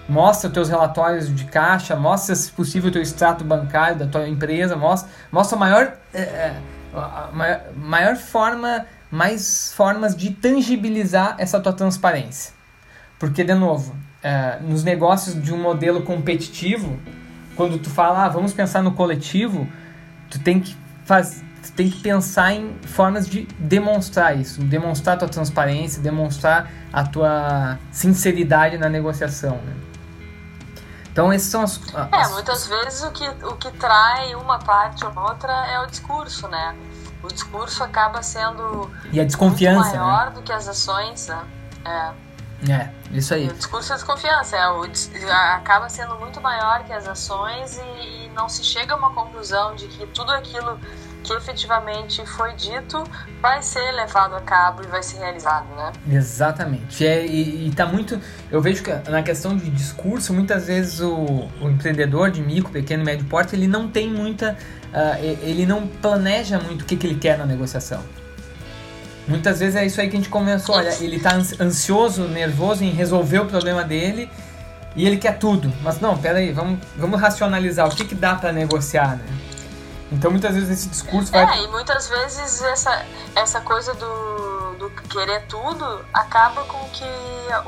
Mostra 0.08 0.48
os 0.48 0.54
teus 0.54 0.70
relatórios 0.70 1.34
de 1.36 1.46
caixa, 1.46 1.96
mostra, 1.96 2.36
se 2.36 2.52
possível, 2.52 2.90
o 2.90 2.94
teu 2.94 3.02
extrato 3.02 3.44
bancário 3.44 3.98
da 3.98 4.08
tua 4.08 4.28
empresa, 4.28 4.76
mostra, 4.76 5.10
mostra 5.32 5.58
a 5.58 5.60
maior, 5.60 5.94
é, 6.14 6.54
a 6.94 7.30
maior, 7.34 7.62
maior 7.76 8.16
forma, 8.16 8.86
mais 9.12 9.74
formas 9.76 10.16
de 10.16 10.32
tangibilizar 10.32 11.36
essa 11.40 11.60
tua 11.60 11.74
transparência. 11.74 12.54
Porque, 13.20 13.44
de 13.44 13.54
novo, 13.56 13.96
é, 14.24 14.60
nos 14.62 14.84
negócios 14.84 15.42
de 15.42 15.54
um 15.54 15.62
modelo 15.62 16.04
competitivo, 16.04 16.98
quando 17.58 17.80
tu 17.80 17.90
fala, 17.90 18.26
ah, 18.26 18.30
vamos 18.30 18.54
pensar 18.54 18.84
no 18.84 18.94
coletivo, 18.94 19.68
tu 20.30 20.40
tem 20.40 20.62
que 20.62 20.78
faz, 21.04 21.44
tu 21.64 21.72
tem 21.72 21.90
que 21.90 22.00
pensar 22.00 22.54
em 22.54 22.78
formas 22.86 23.28
de 23.28 23.42
demonstrar 23.58 24.38
isso, 24.38 24.62
demonstrar 24.62 25.16
a 25.16 25.20
tua 25.20 25.28
transparência, 25.28 26.02
demonstrar 26.02 26.72
a 26.94 27.04
tua 27.04 27.80
sinceridade 27.92 28.78
na 28.78 28.88
negociação, 28.88 29.56
né? 29.58 29.76
Então 31.12 31.34
esses 31.34 31.50
são 31.50 31.64
as, 31.64 31.82
as... 32.12 32.30
É, 32.30 32.34
muitas 32.34 32.68
vezes 32.68 33.02
o 33.02 33.12
que, 33.12 33.28
o 33.28 33.56
que 33.56 33.72
trai 33.72 34.36
uma 34.36 34.60
parte 34.60 35.04
ou 35.04 35.20
outra 35.20 35.52
é 35.66 35.80
o 35.80 35.88
discurso, 35.88 36.48
né? 36.48 36.76
O 37.24 37.28
discurso 37.28 37.84
acaba 37.84 38.22
sendo 38.22 38.92
e 39.12 39.20
a 39.20 39.24
desconfiança, 39.24 39.98
maior 39.98 40.28
né? 40.28 40.32
do 40.36 40.44
que 40.44 40.54
as 40.54 40.68
ações, 40.68 41.28
né? 41.28 41.44
É. 41.84 42.27
É, 42.68 42.90
isso 43.12 43.34
aí. 43.34 43.48
O 43.48 43.54
discurso 43.54 43.94
é 43.94 43.96
desconfiança, 43.96 44.58
é, 44.58 44.68
o, 44.70 44.84
acaba 45.56 45.90
sendo 45.90 46.16
muito 46.16 46.42
maior 46.42 46.84
que 46.86 46.94
as 46.94 47.08
ações 47.08 47.78
e, 47.78 48.26
e, 48.26 48.32
não 48.36 48.50
se 48.50 48.64
chega 48.64 48.94
a 48.94 48.98
uma 48.98 49.14
conclusão 49.14 49.76
de 49.76 49.88
que 49.88 50.06
tudo 50.08 50.32
aquilo 50.32 50.80
que 51.24 51.34
efetivamente 51.34 52.26
foi 52.26 52.54
dito 52.54 53.04
vai 53.42 53.62
ser 53.62 53.92
levado 53.92 54.36
a 54.36 54.42
cabo 54.42 54.84
e 54.84 54.88
vai 54.88 55.04
ser 55.04 55.18
realizado, 55.18 55.68
né? 55.76 55.92
Exatamente. 56.10 57.06
É, 57.06 57.26
e, 57.26 57.68
e 57.68 57.72
tá 57.72 57.86
muito. 57.86 58.20
Eu 58.50 58.62
vejo 58.62 58.84
que 58.84 58.92
na 59.10 59.22
questão 59.22 59.56
de 59.56 59.70
discurso, 59.70 60.34
muitas 60.34 60.68
vezes 60.68 61.00
o, 61.00 61.50
o 61.62 61.70
empreendedor 61.70 62.32
de 62.32 62.42
micro, 62.42 62.72
pequeno 62.72 63.04
e 63.04 63.06
médio 63.06 63.26
porte, 63.26 63.56
ele 63.56 63.68
não 63.68 63.88
tem 63.88 64.10
muita. 64.10 64.58
Uh, 64.88 65.22
ele 65.42 65.66
não 65.66 65.86
planeja 65.86 66.58
muito 66.60 66.84
o 66.84 66.86
que, 66.86 66.96
que 66.96 67.06
ele 67.06 67.20
quer 67.20 67.38
na 67.38 67.46
negociação. 67.46 68.02
Muitas 69.28 69.60
vezes 69.60 69.76
é 69.76 69.86
isso 69.86 70.00
aí 70.00 70.10
que 70.10 70.16
a 70.16 70.20
gente 70.20 70.30
começou. 70.30 70.76
Olha, 70.76 70.96
ele 71.02 71.20
tá 71.20 71.32
ansioso, 71.60 72.28
nervoso 72.28 72.84
em 72.84 72.92
resolver 72.92 73.40
o 73.40 73.46
problema 73.46 73.84
dele 73.84 74.32
e 74.96 75.06
ele 75.06 75.18
quer 75.18 75.38
tudo. 75.38 75.72
Mas 75.82 76.00
não, 76.00 76.18
pera 76.18 76.40
aí, 76.40 76.52
vamos, 76.52 76.80
vamos 76.96 77.20
racionalizar 77.20 77.88
o 77.88 77.96
que, 77.96 78.06
que 78.06 78.16
dá 78.16 78.36
para 78.36 78.52
negociar, 78.52 79.18
né? 79.18 79.26
Então 80.12 80.32
muitas 80.32 80.56
vezes 80.56 80.70
esse 80.70 80.88
discurso 80.88 81.32
vai. 81.32 81.60
É, 81.60 81.64
e 81.64 81.68
muitas 81.68 82.08
vezes 82.08 82.62
essa, 82.62 83.06
essa 83.36 83.60
coisa 83.60 83.94
do, 83.94 84.76
do 84.80 84.90
querer 85.10 85.46
tudo 85.48 86.06
acaba 86.14 86.64
com 86.64 86.80
que 86.90 87.06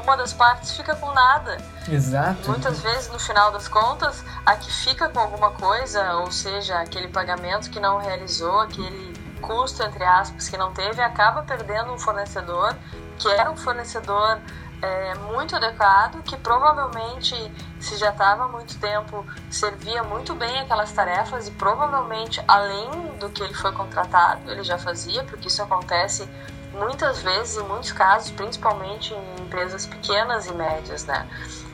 uma 0.02 0.16
das 0.16 0.32
partes 0.32 0.72
fica 0.72 0.96
com 0.96 1.12
nada. 1.14 1.58
Exato. 1.90 2.50
Muitas 2.50 2.80
vezes, 2.80 3.10
no 3.10 3.20
final 3.20 3.52
das 3.52 3.68
contas, 3.68 4.24
a 4.46 4.56
que 4.56 4.72
fica 4.72 5.10
com 5.10 5.20
alguma 5.20 5.52
coisa, 5.52 6.14
ou 6.16 6.32
seja, 6.32 6.80
aquele 6.80 7.08
pagamento 7.08 7.70
que 7.70 7.80
não 7.80 7.98
realizou, 7.98 8.62
aquele 8.62 9.19
custo, 9.40 9.84
entre 9.84 10.04
aspas, 10.04 10.48
que 10.48 10.58
não 10.58 10.74
teve, 10.74 11.02
acaba 11.02 11.42
perdendo 11.44 11.92
um 11.92 11.98
fornecedor 11.98 12.76
que 13.18 13.28
era 13.28 13.52
um 13.52 13.58
fornecedor 13.58 14.40
é, 14.82 15.14
muito 15.16 15.56
adequado, 15.56 16.24
que 16.24 16.38
provavelmente, 16.38 17.36
se 17.80 17.98
já 17.98 18.12
estava 18.12 18.46
há 18.46 18.48
muito 18.48 18.80
tempo, 18.80 19.26
servia 19.52 20.04
muito 20.04 20.34
bem 20.34 20.60
aquelas 20.62 20.92
tarefas 20.92 21.48
e 21.48 21.52
provavelmente, 21.52 22.42
além 22.48 22.90
do 23.20 23.30
que 23.30 23.44
ele 23.44 23.54
foi 23.54 23.72
contratado, 23.74 24.50
ele 24.50 24.64
já 24.64 24.78
fazia, 24.78 25.24
porque 25.26 25.50
isso 25.50 25.62
acontece 25.62 26.28
muitas 26.74 27.22
vezes, 27.22 27.58
em 27.58 27.68
muitos 27.68 27.92
casos, 27.92 28.32
principalmente 28.32 29.14
em 29.14 29.42
empresas 29.42 29.86
pequenas 29.86 30.48
e 30.48 30.54
médias, 30.54 31.06
né? 31.06 31.28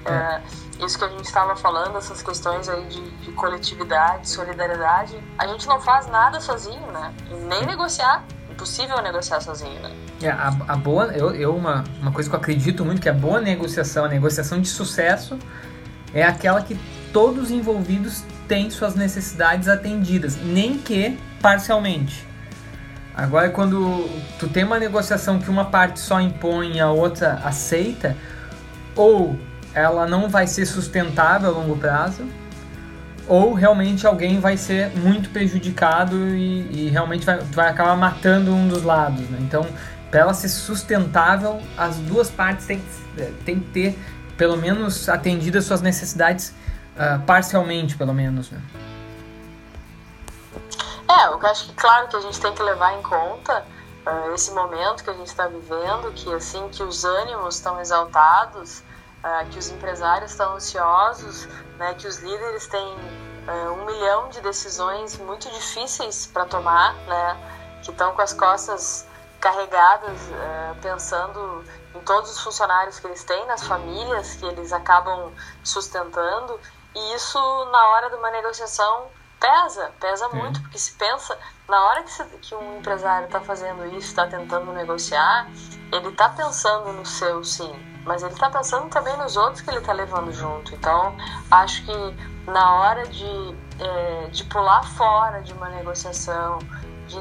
É. 0.05 0.11
É, 0.11 0.41
isso 0.85 0.97
que 0.97 1.05
a 1.05 1.09
gente 1.09 1.25
estava 1.25 1.55
falando, 1.55 1.97
essas 1.97 2.21
questões 2.21 2.69
aí 2.69 2.85
de, 2.85 3.09
de, 3.21 3.31
coletividade, 3.31 4.29
solidariedade, 4.29 5.17
a 5.37 5.47
gente 5.47 5.67
não 5.67 5.79
faz 5.81 6.07
nada 6.07 6.39
sozinho, 6.39 6.85
né? 6.91 7.13
Nem 7.47 7.65
negociar, 7.65 8.23
impossível 8.51 9.01
negociar 9.01 9.39
sozinho, 9.41 9.79
né? 9.81 9.91
É, 10.21 10.29
a, 10.29 10.53
a 10.67 10.75
boa, 10.75 11.05
eu, 11.07 11.33
eu 11.33 11.55
uma, 11.55 11.83
uma 12.01 12.11
coisa 12.11 12.29
que 12.29 12.35
eu 12.35 12.39
acredito 12.39 12.85
muito 12.85 13.01
que 13.01 13.09
a 13.09 13.13
boa 13.13 13.39
negociação, 13.39 14.05
a 14.05 14.07
negociação 14.07 14.61
de 14.61 14.67
sucesso 14.67 15.39
é 16.13 16.23
aquela 16.23 16.61
que 16.61 16.79
todos 17.11 17.45
os 17.45 17.51
envolvidos 17.51 18.23
têm 18.47 18.69
suas 18.69 18.95
necessidades 18.95 19.67
atendidas, 19.67 20.37
nem 20.37 20.77
que 20.77 21.17
parcialmente. 21.41 22.27
Agora, 23.15 23.49
quando 23.49 24.09
tu 24.37 24.49
tem 24.49 24.65
uma 24.65 24.77
negociação 24.77 25.39
que 25.39 25.49
uma 25.49 25.65
parte 25.65 25.99
só 26.01 26.19
impõe 26.19 26.73
e 26.73 26.79
a 26.81 26.91
outra 26.91 27.41
aceita, 27.45 28.15
ou 28.95 29.39
ela 29.75 30.07
não 30.07 30.29
vai 30.29 30.47
ser 30.47 30.65
sustentável 30.65 31.49
a 31.49 31.51
longo 31.51 31.77
prazo, 31.77 32.25
ou 33.27 33.53
realmente 33.53 34.07
alguém 34.07 34.39
vai 34.39 34.55
ser 34.55 34.89
muito 34.95 35.29
prejudicado 35.29 36.15
e, 36.15 36.85
e 36.88 36.89
realmente 36.89 37.25
vai, 37.25 37.39
vai 37.39 37.69
acabar 37.69 37.95
matando 37.97 38.53
um 38.53 38.67
dos 38.67 38.83
lados. 38.83 39.29
Né? 39.29 39.39
Então, 39.41 39.67
para 40.09 40.21
ela 40.21 40.33
ser 40.33 40.47
sustentável, 40.47 41.61
as 41.77 41.97
duas 41.97 42.29
partes 42.31 42.65
têm, 42.65 42.81
têm 43.43 43.59
que 43.59 43.69
ter 43.71 43.99
pelo 44.38 44.55
menos 44.55 45.09
atendidas 45.09 45.65
suas 45.65 45.81
necessidades 45.81 46.53
uh, 46.95 47.21
parcialmente, 47.25 47.97
pelo 47.97 48.13
menos. 48.13 48.51
Né? 48.51 48.61
É, 51.09 51.27
eu 51.27 51.45
acho 51.47 51.65
que 51.65 51.73
claro 51.73 52.07
que 52.07 52.15
a 52.15 52.21
gente 52.21 52.39
tem 52.39 52.53
que 52.53 52.63
levar 52.63 52.97
em 52.97 53.01
conta 53.01 53.65
uh, 54.05 54.33
esse 54.33 54.51
momento 54.51 55.03
que 55.03 55.09
a 55.09 55.13
gente 55.13 55.27
está 55.27 55.47
vivendo, 55.47 56.13
que 56.13 56.31
assim 56.33 56.69
que 56.69 56.83
os 56.83 57.03
ânimos 57.03 57.55
estão 57.55 57.79
exaltados, 57.81 58.83
uh, 59.25 59.49
que 59.49 59.57
os 59.57 59.69
empresários 59.69 60.31
estão 60.31 60.53
ansiosos, 60.53 61.47
né, 61.77 61.95
que 61.95 62.07
os 62.07 62.19
líderes 62.19 62.67
têm 62.67 62.93
uh, 62.93 63.73
um 63.73 63.85
milhão 63.85 64.29
de 64.29 64.39
decisões 64.41 65.17
muito 65.17 65.49
difíceis 65.51 66.27
para 66.27 66.45
tomar, 66.45 66.93
né, 67.07 67.79
que 67.83 67.91
estão 67.91 68.13
com 68.13 68.21
as 68.21 68.33
costas 68.33 69.07
carregadas, 69.39 70.17
uh, 70.21 70.75
pensando 70.81 71.65
em 71.95 71.99
todos 72.01 72.31
os 72.31 72.39
funcionários 72.39 72.99
que 72.99 73.07
eles 73.07 73.23
têm, 73.23 73.45
nas 73.47 73.65
famílias 73.65 74.35
que 74.35 74.45
eles 74.45 74.71
acabam 74.71 75.31
sustentando, 75.63 76.59
e 76.95 77.15
isso 77.15 77.39
na 77.71 77.88
hora 77.89 78.09
de 78.09 78.15
uma 78.15 78.31
negociação 78.31 79.07
pesa, 79.39 79.91
pesa 79.99 80.29
muito, 80.29 80.61
porque 80.61 80.77
se 80.77 80.93
pensa, 80.93 81.38
na 81.67 81.79
hora 81.88 82.03
que, 82.03 82.11
se, 82.11 82.23
que 82.23 82.55
um 82.55 82.77
empresário 82.77 83.25
está 83.25 83.41
fazendo 83.41 83.85
isso, 83.88 84.07
está 84.07 84.27
tentando 84.27 84.71
negociar, 84.71 85.47
ele 85.91 86.09
está 86.09 86.29
pensando 86.29 86.93
no 86.93 87.05
seu 87.05 87.43
sim, 87.43 87.94
mas 88.05 88.21
ele 88.21 88.33
está 88.33 88.49
pensando 88.49 88.87
também 88.89 89.17
nos 89.17 89.35
outros 89.35 89.61
que 89.61 89.69
ele 89.69 89.79
está 89.79 89.91
levando 89.91 90.31
junto. 90.31 90.73
Então, 90.75 91.15
acho 91.49 91.83
que 91.85 92.15
na 92.45 92.75
hora 92.75 93.05
de, 93.07 93.55
é, 93.79 94.27
de 94.27 94.43
pular 94.45 94.83
fora 94.83 95.41
de 95.41 95.51
uma 95.53 95.69
negociação, 95.69 96.59
de 97.07 97.17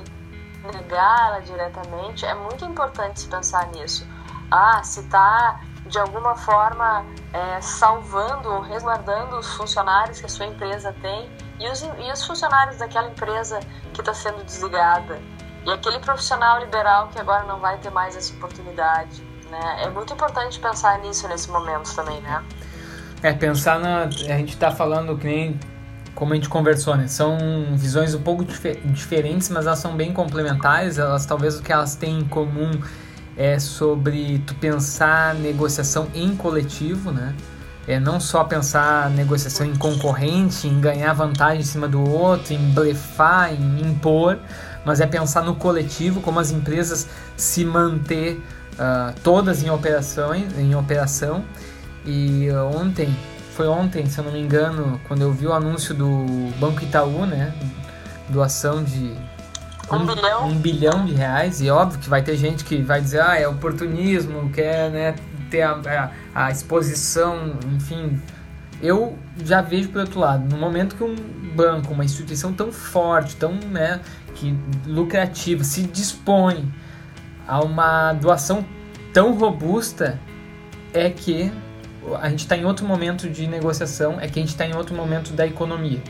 negá-la 0.72 1.40
diretamente, 1.40 2.24
é 2.26 2.34
muito 2.34 2.64
importante 2.64 3.20
se 3.20 3.28
pensar 3.28 3.66
nisso. 3.68 4.06
Ah, 4.50 4.82
se 4.82 5.00
está 5.00 5.60
de 5.86 5.98
alguma 5.98 6.34
forma 6.34 7.04
é, 7.32 7.60
salvando 7.60 8.50
ou 8.50 8.60
resguardando 8.60 9.38
os 9.38 9.54
funcionários 9.54 10.20
que 10.20 10.26
a 10.26 10.28
sua 10.28 10.46
empresa 10.46 10.94
tem 11.02 11.30
e 11.58 11.68
os, 11.68 11.82
e 11.82 12.12
os 12.12 12.24
funcionários 12.24 12.78
daquela 12.78 13.08
empresa 13.08 13.60
que 13.92 14.00
está 14.00 14.14
sendo 14.14 14.42
desligada. 14.44 15.20
E 15.64 15.72
aquele 15.72 15.98
profissional 15.98 16.58
liberal 16.58 17.08
que 17.08 17.18
agora 17.18 17.44
não 17.44 17.58
vai 17.58 17.78
ter 17.78 17.90
mais 17.90 18.16
essa 18.16 18.34
oportunidade. 18.34 19.33
Né? 19.54 19.84
É 19.84 19.90
muito 19.90 20.12
importante 20.12 20.58
pensar 20.58 20.98
nisso 20.98 21.28
nesse 21.28 21.50
momento 21.50 21.94
também, 21.94 22.20
né? 22.20 22.42
É, 23.22 23.32
pensar 23.32 23.78
na. 23.78 24.02
A 24.04 24.08
gente 24.08 24.54
está 24.54 24.70
falando 24.70 25.16
que 25.16 25.26
nem 25.26 25.58
como 26.14 26.32
a 26.32 26.36
gente 26.36 26.48
conversou, 26.48 26.96
né? 26.96 27.06
São 27.06 27.38
visões 27.72 28.14
um 28.14 28.22
pouco 28.22 28.44
dif 28.44 28.76
diferentes, 28.84 29.48
mas 29.48 29.66
elas 29.66 29.78
são 29.78 29.96
bem 29.96 30.12
complementares. 30.12 30.98
Elas 30.98 31.24
talvez 31.24 31.58
o 31.58 31.62
que 31.62 31.72
elas 31.72 31.94
têm 31.94 32.20
em 32.20 32.24
comum 32.24 32.70
é 33.36 33.58
sobre 33.58 34.40
tu 34.46 34.54
pensar 34.56 35.34
negociação 35.34 36.08
em 36.14 36.36
coletivo, 36.36 37.10
né? 37.10 37.34
É 37.86 38.00
não 38.00 38.18
só 38.18 38.44
pensar 38.44 39.10
negociação 39.10 39.66
em 39.66 39.76
concorrente, 39.76 40.66
em 40.66 40.80
ganhar 40.80 41.12
vantagem 41.12 41.60
em 41.60 41.64
cima 41.64 41.86
do 41.86 42.02
outro, 42.02 42.54
em 42.54 42.70
blefar, 42.70 43.52
em 43.52 43.80
impor, 43.82 44.38
mas 44.84 45.00
é 45.00 45.06
pensar 45.06 45.42
no 45.42 45.54
coletivo, 45.56 46.22
como 46.22 46.40
as 46.40 46.50
empresas 46.50 47.06
se 47.36 47.64
manter 47.64 48.42
uh, 48.74 49.14
todas 49.22 49.62
em 49.62 49.70
operações, 49.70 50.58
em 50.58 50.74
operação. 50.74 51.44
E 52.06 52.48
ontem 52.76 53.14
foi 53.54 53.68
ontem, 53.68 54.06
se 54.06 54.18
eu 54.18 54.24
não 54.24 54.32
me 54.32 54.40
engano, 54.40 55.00
quando 55.06 55.22
eu 55.22 55.32
vi 55.32 55.46
o 55.46 55.52
anúncio 55.52 55.94
do 55.94 56.26
Banco 56.58 56.82
Itaú, 56.82 57.24
né? 57.24 57.54
Doação 58.28 58.82
de 58.82 59.14
um, 59.90 59.96
um, 59.96 60.06
bilhão. 60.06 60.48
um 60.48 60.54
bilhão 60.56 61.04
de 61.04 61.12
reais. 61.12 61.60
E 61.60 61.70
óbvio 61.70 62.00
que 62.00 62.08
vai 62.08 62.22
ter 62.22 62.36
gente 62.36 62.64
que 62.64 62.82
vai 62.82 63.00
dizer, 63.00 63.20
ah, 63.20 63.38
é 63.38 63.46
oportunismo, 63.46 64.50
quer 64.50 64.90
né, 64.90 65.14
ter 65.50 65.62
a, 65.62 66.10
a, 66.34 66.46
a 66.46 66.50
exposição, 66.50 67.54
enfim. 67.74 68.20
Eu 68.82 69.16
já 69.44 69.62
vejo 69.62 69.88
por 69.88 70.00
outro 70.00 70.20
lado, 70.20 70.44
no 70.48 70.58
momento 70.58 70.96
que 70.96 71.04
um 71.04 71.14
banco, 71.54 71.92
uma 71.92 72.04
instituição 72.04 72.52
tão 72.52 72.72
forte, 72.72 73.36
tão 73.36 73.52
né, 73.52 74.00
que 74.34 74.58
lucrativa, 74.86 75.62
se 75.62 75.82
dispõe 75.82 76.70
a 77.46 77.60
uma 77.60 78.12
doação 78.12 78.64
tão 79.12 79.34
robusta, 79.34 80.18
é 80.92 81.10
que 81.10 81.52
a 82.20 82.28
gente 82.28 82.40
está 82.40 82.56
em 82.56 82.64
outro 82.64 82.86
momento 82.86 83.28
de 83.28 83.46
negociação, 83.46 84.20
é 84.20 84.28
que 84.28 84.38
a 84.38 84.42
gente 84.42 84.50
está 84.50 84.66
em 84.66 84.74
outro 84.74 84.94
momento 84.94 85.32
da 85.32 85.46
economia. 85.46 86.02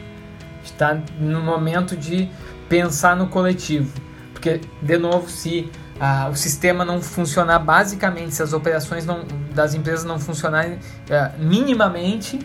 Está 0.62 0.98
no 1.18 1.40
momento 1.40 1.96
de 1.96 2.28
pensar 2.68 3.16
no 3.16 3.28
coletivo. 3.28 3.92
Porque, 4.32 4.60
de 4.82 4.98
novo, 4.98 5.30
se 5.30 5.70
ah, 6.00 6.28
o 6.30 6.34
sistema 6.34 6.84
não 6.84 7.00
funcionar 7.00 7.58
basicamente, 7.58 8.34
se 8.34 8.42
as 8.42 8.52
operações 8.52 9.06
não, 9.06 9.24
das 9.54 9.74
empresas 9.74 10.04
não 10.04 10.18
funcionarem 10.18 10.78
ah, 11.10 11.32
minimamente, 11.38 12.38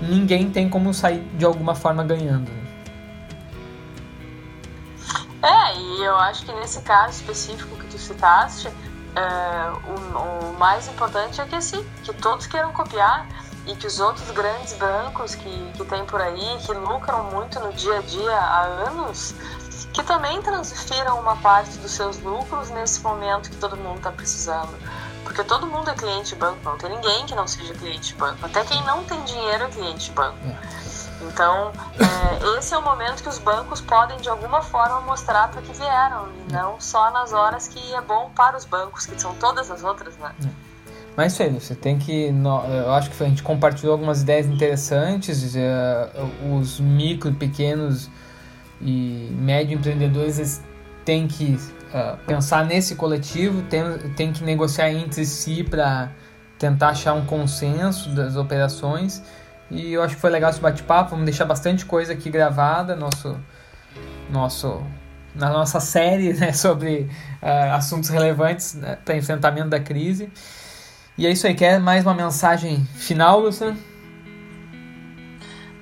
ninguém 0.00 0.50
tem 0.50 0.68
como 0.68 0.92
sair 0.92 1.22
de 1.36 1.44
alguma 1.44 1.74
forma 1.74 2.04
ganhando. 2.04 2.50
Né? 2.50 2.64
É, 5.42 5.78
e 5.78 6.04
eu 6.04 6.16
acho 6.16 6.44
que 6.44 6.52
nesse 6.52 6.80
caso 6.82 7.12
específico 7.12 7.76
citaste, 8.04 8.68
é, 9.16 9.70
o, 9.88 10.50
o, 10.50 10.58
mais 10.58 10.88
importante 10.88 11.40
é 11.40 11.46
que 11.46 11.54
assim, 11.54 11.84
que 12.02 12.12
todos 12.12 12.46
queiram 12.46 12.72
copiar 12.72 13.26
e 13.66 13.74
que 13.76 13.86
os 13.86 14.00
outros 14.00 14.30
grandes 14.32 14.72
bancos 14.74 15.34
que, 15.34 15.72
que 15.72 15.84
tem 15.84 16.04
por 16.04 16.20
aí, 16.20 16.58
que 16.66 16.72
lucram 16.72 17.24
muito 17.30 17.58
no 17.60 17.72
dia 17.72 17.98
a 17.98 18.02
dia 18.02 18.36
há 18.36 18.62
anos, 18.88 19.34
que 19.92 20.02
também 20.02 20.42
transfiram 20.42 21.20
uma 21.20 21.36
parte 21.36 21.78
dos 21.78 21.92
seus 21.92 22.18
lucros 22.18 22.70
nesse 22.70 23.00
momento 23.00 23.50
que 23.50 23.56
todo 23.56 23.76
mundo 23.76 23.98
está 23.98 24.10
precisando. 24.10 24.74
Porque 25.22 25.42
todo 25.42 25.66
mundo 25.66 25.88
é 25.88 25.94
cliente 25.94 26.30
de 26.30 26.36
banco, 26.36 26.58
não 26.64 26.76
tem 26.76 26.90
ninguém 26.90 27.24
que 27.24 27.34
não 27.34 27.46
seja 27.46 27.72
cliente 27.74 28.12
de 28.12 28.14
banco. 28.14 28.44
Até 28.44 28.64
quem 28.64 28.82
não 28.84 29.04
tem 29.04 29.22
dinheiro 29.24 29.64
é 29.64 29.68
cliente 29.68 30.06
de 30.06 30.12
banco. 30.12 30.36
É. 30.44 30.84
Então, 31.28 31.72
é, 31.98 32.58
esse 32.58 32.74
é 32.74 32.78
o 32.78 32.82
momento 32.82 33.22
que 33.22 33.28
os 33.28 33.38
bancos 33.38 33.80
podem, 33.80 34.18
de 34.18 34.28
alguma 34.28 34.62
forma, 34.62 35.00
mostrar 35.00 35.48
para 35.48 35.62
que 35.62 35.72
vieram, 35.72 36.28
e 36.48 36.52
não 36.52 36.80
só 36.80 37.10
nas 37.10 37.32
horas 37.32 37.68
que 37.68 37.94
é 37.94 38.00
bom 38.00 38.30
para 38.34 38.56
os 38.56 38.64
bancos, 38.64 39.06
que 39.06 39.20
são 39.20 39.34
todas 39.34 39.70
as 39.70 39.82
outras, 39.82 40.16
né? 40.16 40.32
É. 40.44 40.74
Mas 41.16 41.32
isso 41.32 41.42
aí, 41.42 41.50
você 41.50 41.74
tem 41.74 41.98
que. 41.98 42.34
Eu 42.84 42.92
acho 42.92 43.10
que 43.10 43.22
a 43.22 43.28
gente 43.28 43.42
compartilhou 43.42 43.92
algumas 43.92 44.22
ideias 44.22 44.46
interessantes. 44.46 45.54
Uh, 45.54 46.56
os 46.56 46.80
micro, 46.80 47.32
pequenos 47.34 48.10
e 48.80 49.28
médio 49.38 49.78
empreendedores 49.78 50.60
têm 51.04 51.28
que 51.28 51.54
uh, 51.54 52.16
pensar 52.26 52.64
nesse 52.64 52.96
coletivo, 52.96 53.62
tem 54.16 54.32
que 54.32 54.42
negociar 54.42 54.90
entre 54.90 55.24
si 55.24 55.62
para 55.62 56.10
tentar 56.58 56.88
achar 56.88 57.14
um 57.14 57.24
consenso 57.24 58.10
das 58.10 58.34
operações. 58.34 59.22
E 59.74 59.92
eu 59.92 60.02
acho 60.02 60.14
que 60.14 60.20
foi 60.20 60.30
legal 60.30 60.50
esse 60.50 60.60
bate-papo. 60.60 61.10
Vamos 61.10 61.24
deixar 61.24 61.44
bastante 61.44 61.84
coisa 61.84 62.12
aqui 62.12 62.30
gravada, 62.30 62.94
nosso, 62.94 63.36
nosso, 64.30 64.82
na 65.34 65.50
nossa 65.50 65.80
série 65.80 66.32
né, 66.32 66.52
sobre 66.52 67.10
uh, 67.42 67.74
assuntos 67.74 68.08
relevantes 68.08 68.74
né, 68.74 68.96
para 69.04 69.16
enfrentamento 69.16 69.68
da 69.68 69.80
crise. 69.80 70.32
E 71.18 71.26
é 71.26 71.30
isso 71.30 71.46
aí. 71.46 71.54
Quer 71.54 71.80
mais 71.80 72.04
uma 72.04 72.14
mensagem 72.14 72.84
final, 72.94 73.40
Luciano? 73.40 73.76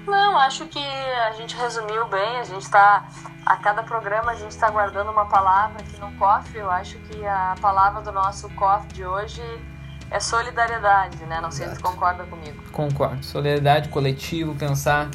Não, 0.07 0.39
acho 0.39 0.67
que 0.67 0.85
a 1.27 1.33
gente 1.33 1.55
resumiu 1.55 2.09
bem. 2.09 2.39
A 2.39 2.45
gente 2.45 2.63
está 2.63 3.07
a 3.45 3.57
cada 3.57 3.83
programa 3.83 4.31
a 4.31 4.35
gente 4.37 4.53
está 4.53 4.71
guardando 4.71 5.11
uma 5.11 5.27
palavra 5.27 5.81
aqui 5.83 5.99
no 6.01 6.11
cofre. 6.13 6.59
Eu 6.59 6.71
acho 6.71 6.97
que 6.99 7.27
a 7.27 7.55
palavra 7.61 8.01
do 8.01 8.13
nosso 8.13 8.49
cofre 8.51 8.93
de 8.95 9.05
hoje 9.05 9.43
é 10.13 10.21
solidariedade, 10.21 11.25
né? 11.25 11.41
Não 11.41 11.51
sei 11.51 11.65
Exato. 11.67 11.79
se 11.79 11.83
concorda 11.83 12.25
comigo. 12.25 12.63
Concordo. 12.71 13.25
Solidariedade, 13.25 13.89
coletivo, 13.89 14.55
pensar, 14.55 15.09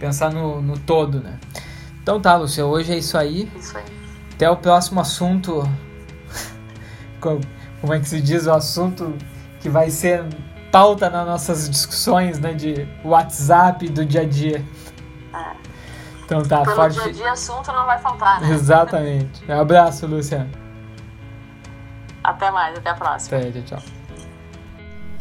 pensar 0.00 0.32
no, 0.32 0.60
no 0.60 0.76
todo, 0.76 1.20
né? 1.20 1.38
Então 2.02 2.20
tá, 2.20 2.36
Lúcia, 2.36 2.66
hoje 2.66 2.92
é 2.92 2.98
isso 2.98 3.16
aí. 3.16 3.50
Isso 3.56 3.78
aí. 3.78 3.84
Até 4.34 4.50
o 4.50 4.56
próximo 4.56 5.00
assunto. 5.00 5.62
Como 7.20 7.94
é 7.94 8.00
que 8.00 8.08
se 8.08 8.20
diz? 8.20 8.46
O 8.46 8.52
assunto 8.52 9.16
que 9.60 9.68
vai 9.68 9.90
ser 9.90 10.24
pauta 10.72 11.08
nas 11.08 11.24
nossas 11.24 11.70
discussões, 11.70 12.40
né? 12.40 12.52
De 12.52 12.88
WhatsApp 13.04 13.88
do 13.90 14.04
dia 14.04 14.22
a 14.22 14.26
dia. 14.26 14.64
É. 15.32 15.56
Então 16.24 16.42
tá, 16.42 16.62
Pelo 16.62 16.74
forte. 16.74 16.94
dia 16.94 17.04
a 17.04 17.12
dia 17.12 17.32
assunto 17.32 17.70
não 17.70 17.86
vai 17.86 17.98
faltar, 18.00 18.40
né? 18.40 18.50
Exatamente. 18.50 19.44
Um 19.48 19.54
abraço, 19.60 20.04
Luciano. 20.08 20.50
Até 22.24 22.50
mais, 22.50 22.76
até 22.76 22.90
a 22.90 22.94
próxima. 22.94 23.38
Até, 23.38 23.52
tchau, 23.52 23.78
tchau. 23.78 24.01